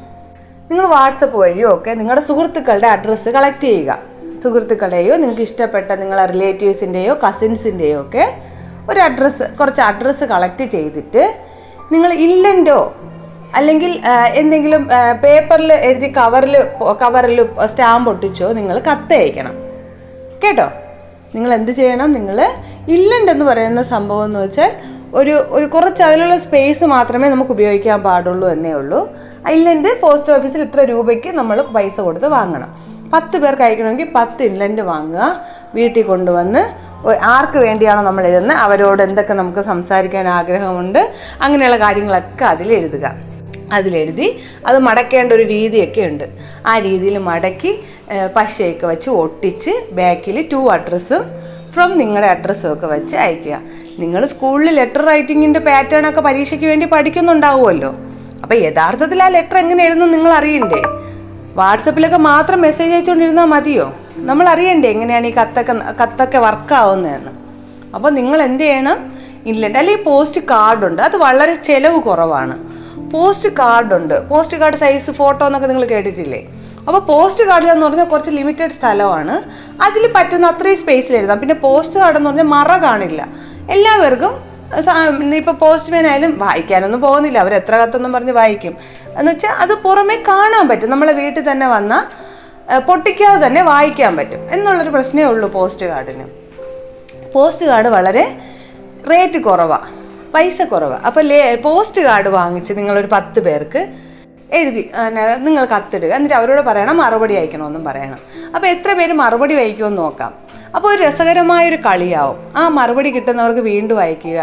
നിങ്ങൾ 0.69 0.85
വാട്സപ്പ് 0.87 1.37
വഴിയോ 1.37 1.73
ഒക്കെ 1.73 1.91
നിങ്ങളുടെ 1.91 2.21
സുഹൃത്തുക്കളുടെ 2.21 2.87
അഡ്രസ്സ് 2.87 3.29
കളക്ട് 3.29 3.63
ചെയ്യുക. 3.63 3.99
സുഹൃത്തുക്കളുടെയോ 4.43 5.15
നിങ്ങൾക്ക് 5.15 5.41
ഇഷ്ടപ്പെട്ട 5.41 5.91
നിങ്ങളെ 5.91 6.25
റിലേറ്റീവ്സിന്റെയോ 6.25 7.13
കസിൻസിന്റെയോ 7.27 8.01
ഒക്കെ 8.01 8.33
ഒരു 8.89 8.99
അഡ്രസ്സ് 8.99 9.43
കുറച്ച് 9.43 9.81
അഡ്രസ്സ് 9.81 10.23
കളക്ട് 10.23 10.63
ചെയ്തിട്ട് 10.63 11.23
നിങ്ങൾ 11.91 12.11
ഇല്ലന്റോ 12.25 12.79
അല്ലെങ്കിൽ 13.57 13.91
എന്തെങ്കിലും 14.41 14.83
പേപ്പറിൽ 15.23 15.71
എഴുതി 15.87 16.07
കവറിൽ 16.17 16.55
കവറിൽ 17.01 17.39
സ്റ്റാമ്പ് 17.71 18.07
ഒട്ടിച്ചോ? 18.11 18.47
നിങ്ങൾ 18.59 18.75
കത്ത് 18.87 19.13
അയക്കണം 19.17 19.55
കേട്ടോ? 20.43 20.67
നിങ്ങൾ 21.35 21.49
എന്ത് 21.57 21.71
ചെയ്യണം? 21.79 22.09
നിങ്ങൾ 22.17 22.37
ഇല്ലെന്റെന്ന് 22.95 23.45
പറയുന്ന 23.49 23.83
സംഭവം 23.93 24.25
എന്ന് 24.29 24.39
വെച്ചാൽ 24.45 24.71
ഒരു 25.19 25.35
ഒരു 25.55 25.65
കുറച്ച് 25.73 26.03
അതിലുള്ള 26.07 26.35
സ്പേസ് 26.45 26.85
മാത്രമേ 26.95 27.27
നമുക്ക് 27.33 27.51
ഉപയോഗിക്കാൻ 27.55 27.99
പാടുള്ളൂ 28.07 28.47
എന്നേ 28.55 28.71
ഉള്ളൂ. 28.79 28.99
ഇല്ലന്റ് 29.55 29.91
പോസ്റ്റ് 30.03 30.33
ഓഫീസിൽ 30.35 30.61
ഇത്ര 30.67 30.81
രൂപയ്ക്ക് 30.93 31.29
നമ്മൾ 31.39 31.57
പൈസ 31.75 31.97
കൊടുത്ത് 32.07 32.29
വാങ്ങണം. 32.37 32.69
പത്ത് 33.13 33.37
പേർക്ക് 33.43 33.63
അയക്കണമെങ്കിൽ 33.65 34.09
പത്ത് 34.19 34.43
ഇല്ലന്റ് 34.49 34.81
വാങ്ങുക 34.91 35.23
വീട്ടിൽ 35.77 36.03
കൊണ്ടുവന്ന് 36.11 36.61
ആർക്ക് 37.11 37.57
വേണ്ടിയാണോ 37.57 38.01
നമ്മൾ 38.01 38.25
എഴുതുന്നത്? 38.25 38.57
അവരോട് 38.57 39.03
എന്തൊക്കെ 39.03 39.33
നമുക്ക് 39.33 39.59
സംസാരിക്കാൻ 39.59 40.27
ആഗ്രഹമുണ്ട്? 40.27 41.11
അങ്ങനെയുള്ള 41.41 41.77
കാര്യങ്ങളൊക്കെ 41.77 42.45
അതിൽ 42.45 42.73
എഴുതുക. 42.73 43.13
അതിലെഴുതി 43.73 44.39
അത് 44.67 44.79
മടക്കേണ്ട 44.79 45.33
ഒരു 45.33 45.43
രീതിയൊക്കെ 45.43 46.01
ഉണ്ട്. 46.01 46.23
ആ 46.67 46.79
രീതിയിൽ 46.79 47.17
മടക്കി 47.17 47.83
പശയൊക്കെ 48.35 48.87
വെച്ച് 48.87 49.09
ഒട്ടിച്ച് 49.09 49.71
ബാക്കിൽ 49.91 50.49
ടു 50.51 50.55
അഡ്രസ്സും 50.55 51.23
ഫ്രം 51.73 51.97
നിങ്ങളുടെ 51.97 52.27
അഡ്രസ്സും 52.27 52.73
ഒക്കെ 52.73 52.87
വെച്ച് 52.87 53.15
അയക്കുക. 53.15 53.61
നിങ്ങൾ 53.99 54.25
സ്കൂളിൽ 54.25 54.75
ലെറ്റർ 54.75 55.05
റൈറ്റിങ്ങിന്റെ 55.05 55.59
പാറ്റേൺ 55.59 56.09
ഒക്കെ 56.09 56.21
പരീക്ഷയ്ക്ക് 56.21 56.65
വേണ്ടി 56.65 56.85
പഠിക്കുന്നുണ്ടാവുമല്ലോ. 56.85 57.95
അപ്പോൾ 58.43 58.55
യഥാർത്ഥത്തിൽ 58.55 59.23
ആ 59.23 59.27
ലെറ്റർ 59.27 59.57
എങ്ങനെ 59.57 59.83
എഴുതുന്നു 59.85 60.05
നിങ്ങൾ 60.05 60.31
അറിയണ്ടേ? 60.31 60.81
വാട്സപ്പിലൊക്കെ 61.55 62.17
മാത്രം 62.17 62.61
മെസ്സേജ് 62.61 62.93
അയച്ചുകൊണ്ടിരുന്നാൽ 62.93 63.45
മതിയോ? 63.45 63.93
നമ്മൾ 64.27 64.45
അറിയണ്ടേ 64.49 64.89
എങ്ങനെയാണ് 64.89 65.27
ഈ 65.27 65.33
കത്തൊക്കെ 65.35 65.73
കത്തൊക്കെ 66.01 66.37
വർക്കാവുന്നതെന്ന് 66.37 67.31
അപ്പോൾ 67.95 68.11
നിങ്ങൾ 68.17 68.39
എന്ത് 68.41 68.63
ചെയ്യണം 68.63 68.99
ഇല്ലണ്ട് 69.45 69.77
അല്ലെങ്കിൽ 69.79 70.03
പോസ്റ്റ് 70.03 70.41
കാർഡുണ്ട്. 70.41 71.01
അത് 71.01 71.15
വളരെ 71.17 71.55
ചിലവ് 71.67 71.99
കുറവാണ്. 72.01 72.55
പോസ്റ്റ് 73.13 73.49
കാർഡുണ്ട്. 73.49 74.15
പോസ്റ്റ് 74.29 74.57
കാർഡ് 74.57 74.75
സൈസ് 74.75 75.11
ഫോട്ടോ 75.11 75.45
എന്നൊക്കെ 75.45 75.67
നിങ്ങൾ 75.67 75.85
കേട്ടിട്ടില്ലേ? 75.85 76.41
അപ്പോൾ 76.87 76.99
പോസ്റ്റ് 76.99 77.43
കാർഡിൽ 77.49 77.71
എന്ന് 77.71 77.85
പറഞ്ഞാൽ 77.85 78.05
കുറച്ച് 78.05 78.31
ലിമിറ്റഡ് 78.31 78.71
സ്ഥലമാണ്. 78.71 79.35
അതിൽ 79.83 80.03
പറ്റുന്ന 80.15 80.47
അത്രയും 80.53 80.77
സ്പേസിൽ 80.77 81.15
എഴുതാം. 81.17 81.39
പിന്നെ 81.39 81.55
പോസ്റ്റ് 81.55 81.99
കാർഡ് 81.99 82.17
എന്ന് 82.17 82.29
പറഞ്ഞാൽ 82.29 82.49
മറ 82.55 82.77
കാണില്ല. 82.85 83.27
എല്ലാവർക്കും 83.69 84.33
ഇപ്പോൾ 85.41 85.55
പോസ്റ്റ്മാൻ 85.63 86.07
ആയാലും 86.07 86.31
വായിക്കാനൊന്നും 86.39 87.01
പോകുന്നില്ല. 87.01 87.37
അവർ 87.39 87.53
എത്ര 87.53 87.75
കത്തൊന്നും 87.75 88.11
പറഞ്ഞ് 88.13 88.31
വായിക്കും. 88.31 88.73
എന്നുവെച്ചാൽ 89.19 89.55
അത് 89.63 89.73
പുറമേ 89.83 90.15
കാണാൻ 90.27 90.67
പറ്റും. 90.67 90.89
നമ്മളെ 90.89 91.13
വീട്ടിൽ 91.13 91.51
തന്നെ 91.51 91.67
വന്നാൽ 91.67 92.03
പൊട്ടിക്കാതെ 92.87 93.47
തന്നെ 93.47 93.61
വായിക്കാൻ 93.63 94.13
പറ്റും 94.17 94.41
എന്നുള്ളൊരു 94.51 94.89
പ്രശ്നമേ 94.89 95.23
ഉള്ളൂ 95.23 95.47
പോസ്റ്റ് 95.57 95.85
കാർഡിന്. 95.85 96.25
പോസ്റ്റ് 97.33 97.65
കാർഡ് 97.65 97.87
വളരെ 97.87 98.23
റേറ്റ് 99.11 99.39
കുറവാണ് 99.47 99.89
പൈസ 100.33 100.61
കുറവാണ് 100.61 101.03
അപ്പോൾ 101.07 101.23
ലേ 101.31 101.55
പോസ്റ്റ് 101.55 102.01
കാർഡ് 102.01 102.29
വാങ്ങിച്ച് 102.29 102.73
നിങ്ങളൊരു 102.77 103.09
പത്ത് 103.11 103.39
പേർക്ക് 103.39 103.81
എഴുതി 104.59 104.91
നിങ്ങൾ 105.45 105.65
കത്തിടുക. 105.65 106.11
എന്നിട്ട് 106.15 106.35
അവരോട് 106.35 106.61
പറയണം 106.61 106.97
മറുപടി 106.97 107.33
അയക്കണമെന്നും 107.33 107.83
പറയണം. 107.83 108.19
അപ്പോൾ 108.55 108.67
എത്ര 108.67 108.93
പേര് 108.93 109.13
മറുപടി 109.13 109.55
വായിക്കുമെന്ന് 109.55 110.01
നോക്കാം. 110.01 110.33
അപ്പോൾ 110.75 110.89
ഒരു 110.95 111.01
രസകരമായൊരു 111.03 111.75
കളിയാവും. 111.75 112.37
ആ 112.57 112.67
മറുപടി 112.67 113.09
കിട്ടുന്നവർക്ക് 113.15 113.59
വീണ്ടും 113.59 113.99
അയക്കുക. 113.99 114.39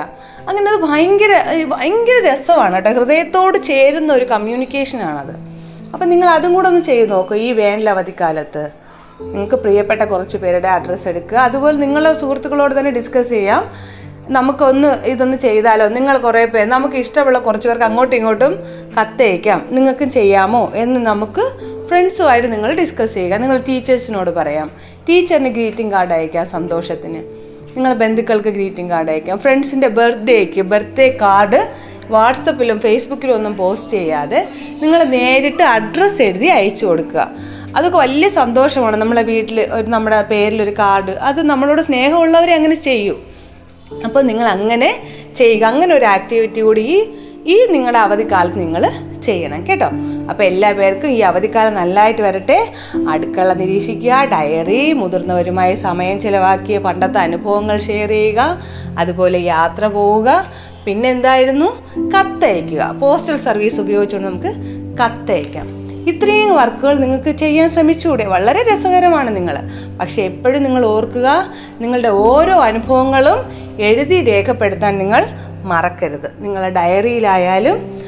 അങ്ങനെ 0.48 0.66
അത് 0.72 0.80
ഭയങ്കര 0.90 1.32
ഭയങ്കര 1.74 2.16
രസമാണ് 2.28 2.74
കേട്ടോ. 2.74 2.90
ഹൃദയത്തോട് 2.98 3.58
ചേരുന്ന 3.70 4.12
ഒരു 4.12 4.24
കമ്മ്യൂണിക്കേഷനാണത് 4.24 5.34
അപ്പം 5.92 6.08
നിങ്ങൾ 6.08 6.28
അതും 6.28 6.54
കൂടെ 6.54 6.68
ഒന്ന് 6.68 6.80
ചെയ്ത് 6.80 7.10
നോക്കൂ 7.10 7.34
ഈ 7.34 7.52
വേനലവധിക്കാലത്ത് 7.52 8.70
നിങ്ങൾക്ക് 9.20 9.54
പ്രിയപ്പെട്ട 9.54 10.02
കുറച്ച് 10.02 10.36
പേരുടെ 10.36 10.68
അഡ്രസ്സ് 10.68 11.08
എടുക്കുക. 11.08 11.38
അതുപോലെ 11.38 11.76
നിങ്ങളുടെ 11.76 12.18
സുഹൃത്തുക്കളോട് 12.20 12.78
തന്നെ 12.78 12.90
ഡിസ്കസ് 12.90 13.28
ചെയ്യാം. 13.28 13.70
നമുക്കൊന്ന് 14.28 14.88
ഇതൊന്ന് 14.88 15.36
ചെയ്താലോ? 15.36 15.88
നിങ്ങൾ 15.88 16.18
കുറേ 16.18 16.44
പേർ 16.44 16.68
നമുക്ക് 16.68 16.94
ഇഷ്ടമുള്ള 16.94 17.38
കുറച്ച് 17.38 17.68
പേർക്ക് 17.68 17.84
അങ്ങോട്ടും 17.84 18.16
ഇങ്ങോട്ടും 18.16 18.58
കത്തയക്കാം 19.00 19.66
നിങ്ങൾക്കും 19.70 20.10
ചെയ്യാമോ 20.10 20.72
എന്ന് 20.74 21.00
നമുക്ക് 21.00 21.50
ഫ്രണ്ട്സുമായിട്ട് 21.88 22.52
നിങ്ങൾ 22.52 22.72
ഡിസ്കസ് 22.72 23.14
ചെയ്യുക. 23.14 23.36
നിങ്ങൾ 23.36 23.58
ടീച്ചേഴ്സിനോട് 23.68 24.30
പറയാം. 24.30 24.70
ടീച്ചറിന് 25.08 25.48
ഗ്രീറ്റിംഗ് 25.48 25.92
കാർഡ് 25.92 26.12
അയക്കാം 26.12 26.46
സന്തോഷത്തിന്. 26.46 27.40
നിങ്ങൾ 27.76 27.94
ബന്ധുക്കൾക്ക് 27.94 28.48
ഗ്രീറ്റിംഗ് 28.48 28.90
കാർഡ് 28.90 29.10
അയക്കാം. 29.10 29.38
ഫ്രണ്ട്സിന്റെ 29.38 29.88
ബർത്ത്ഡേക്ക് 29.88 30.60
ബർത്ത്ഡേ 30.60 31.18
കാർഡ് 31.22 31.68
വാട്സപ്പിലും 32.14 32.78
ഫേസ്ബുക്കിലും 32.84 33.34
ഒന്നും 33.34 33.54
പോസ്റ്റ് 33.56 33.94
ചെയ്യാതെ 33.96 34.40
നിങ്ങൾ 34.82 35.00
നേരിട്ട് 35.16 35.62
അഡ്രസ്സ് 35.76 36.22
എഴുതി 36.28 36.50
അയച്ചു 36.56 36.84
കൊടുക്കുക. 36.86 37.26
അതൊക്കെ 37.76 37.98
വലിയ 37.98 38.28
സന്തോഷമാണ് 38.40 38.96
നമ്മളെ 38.96 39.22
വീട്ടിൽ 39.22 39.58
ഒരു 39.76 39.86
നമ്മുടെ 39.94 40.20
പേരിലൊരു 40.32 40.74
കാർഡ്. 40.78 41.12
അത് 41.28 41.40
നമ്മളോട് 41.50 41.82
സ്നേഹമുള്ളവരെ 41.82 42.54
അങ്ങനെ 42.54 42.78
ചെയ്യൂ. 42.88 43.16
അപ്പോൾ 44.06 44.22
നിങ്ങൾ 44.22 44.46
അങ്ങനെ 44.56 44.90
ചെയ്യുക. 45.36 45.64
അങ്ങനെ 45.72 45.92
ഒരു 45.94 46.04
ആക്ടിവിറ്റി 46.16 46.60
കൂടി 46.60 46.84
ഈ 46.94 46.98
ഈ 47.52 47.54
നിങ്ങളുടെ 47.70 47.98
അവധിക്കാലത്ത് 47.98 48.58
നിങ്ങൾ 48.58 48.82
ചെയ്യണം 49.26 49.60
കേട്ടോ. 49.68 49.88
അപ്പോൾ 50.30 50.42
എല്ലാ 50.42 50.68
പേർക്കും 50.72 51.10
ഈ 51.10 51.20
അവധിക്കാലം 51.28 51.74
നല്ലതായിട്ട് 51.74 52.22
വരട്ടെ. 52.22 52.58
അടുക്കള 53.08 53.52
നിരീക്ഷിക്കുക 53.60 54.18
ഡയറി 54.32 54.80
മുതിർന്നവരുമായി 54.92 55.74
സമയം 55.86 56.16
ചിലവാക്കിയ 56.20 56.78
പണ്ടത്തെ 56.78 57.18
അനുഭവങ്ങൾ 57.18 57.78
ഷെയർ 57.88 58.12
ചെയ്യുക. 58.16 58.40
അതുപോലെ 58.98 59.38
യാത്ര 59.38 59.86
പോവുക. 59.86 60.28
പിന്നെന്തായിരുന്നു? 60.86 61.68
കത്തയക്കുക. 62.14 62.96
പോസ്റ്റൽ 63.00 63.36
സർവീസ് 63.36 63.80
ഉപയോഗിച്ചുകൊണ്ട് 63.80 64.28
നമുക്ക് 64.28 64.52
കത്തയക്കാം. 65.00 65.66
ഇത്രയും 66.08 66.56
വർക്കുകൾ 66.56 66.98
നിങ്ങൾക്ക് 66.98 67.30
ചെയ്യാൻ 67.38 67.70
ശ്രമിച്ചുകൂടെ? 67.70 68.24
വളരെ 68.24 68.62
രസകരമാണ് 68.62 69.36
നിങ്ങൾ. 69.36 69.56
പക്ഷേ 70.00 70.22
എപ്പോഴും 70.22 70.62
നിങ്ങൾ 70.62 70.86
ഓർക്കുക 70.86 71.46
നിങ്ങളുടെ 71.80 72.08
ഓരോ 72.08 72.54
അനുഭവങ്ങളും 72.60 73.38
എഴുതി 73.80 74.24
രേഖപ്പെടുത്താൻ 74.24 74.98
നിങ്ങൾ 74.98 75.26
മറക്കരുത്. 75.62 76.28
നിങ്ങളുടെ 76.38 76.74
ഡയറിയിലായാലും 76.74 78.00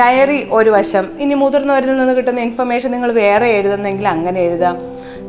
ഡയറി 0.00 0.48
ഒരു 0.50 0.70
വശം 0.70 1.06
ഇനി 1.20 1.34
മുതിർന്നവരിൽ 1.34 1.98
നിന്ന് 1.98 2.14
കിട്ടുന്ന 2.14 2.40
ഇൻഫർമേഷൻ 2.40 2.90
നിങ്ങൾ 2.90 3.12
വേറെ 3.12 3.46
എഴുതുന്നെങ്കിൽ 3.46 4.08
അങ്ങനെ 4.08 4.40
എഴുതാം. 4.40 4.76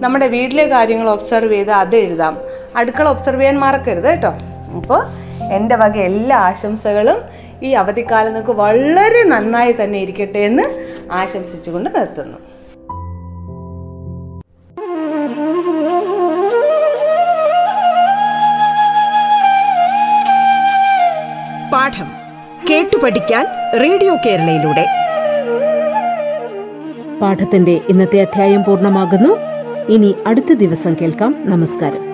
നമ്മുടെ 0.02 0.28
വീട്ടിലെ 0.28 0.66
കാര്യങ്ങൾ 0.66 1.10
ഒബ്സർവ് 1.10 1.54
ചെയ്ത് 1.54 1.72
അത് 1.72 1.96
എഴുതാം. 1.96 2.38
അടുക്കള 2.76 3.10
ഒബ്സർവ് 3.10 3.42
ചെയ്യാൻ 3.42 3.60
മറക്കരുത് 3.60 4.10
കേട്ടോ. 4.10 4.34
അപ്പോൾ 4.76 5.02
എന്റെ 5.52 5.76
വക 5.76 5.98
എല്ലാ 5.98 6.38
ആശംസകളും 6.38 7.18
ഈ 7.64 7.72
അവധിക്കാലം 7.72 8.34
നിങ്ങൾക്ക് 8.34 8.52
വളരെ 8.52 9.28
നന്നായി 9.28 9.72
തന്നെ 9.72 10.00
ഇരിക്കട്ടെ 10.00 10.40
എന്ന് 10.40 10.64
ആശംസിച്ചുകൊണ്ട് 11.12 11.90
നിർത്തുന്നു. 11.96 12.38
പാഠം 21.74 22.08
കേട്ടു 22.70 22.98
പഠിക്കാൻ 22.98 23.46
റേഡിയോ 23.82 24.16
കേരളയിലൂടെ. 24.16 24.86
പാഠത്തിന്റെ 27.22 27.82
ഇന്നത്തെ 27.90 28.22
അധ്യായം 28.22 28.64
പൂർണമാകുന്നു. 28.64 29.38
ഇനി 29.94 30.16
അടുത്ത 30.28 30.54
ദിവസം 30.54 30.96
കേൾക്കാം. 31.02 31.36
നമസ്കാരം. 31.46 32.11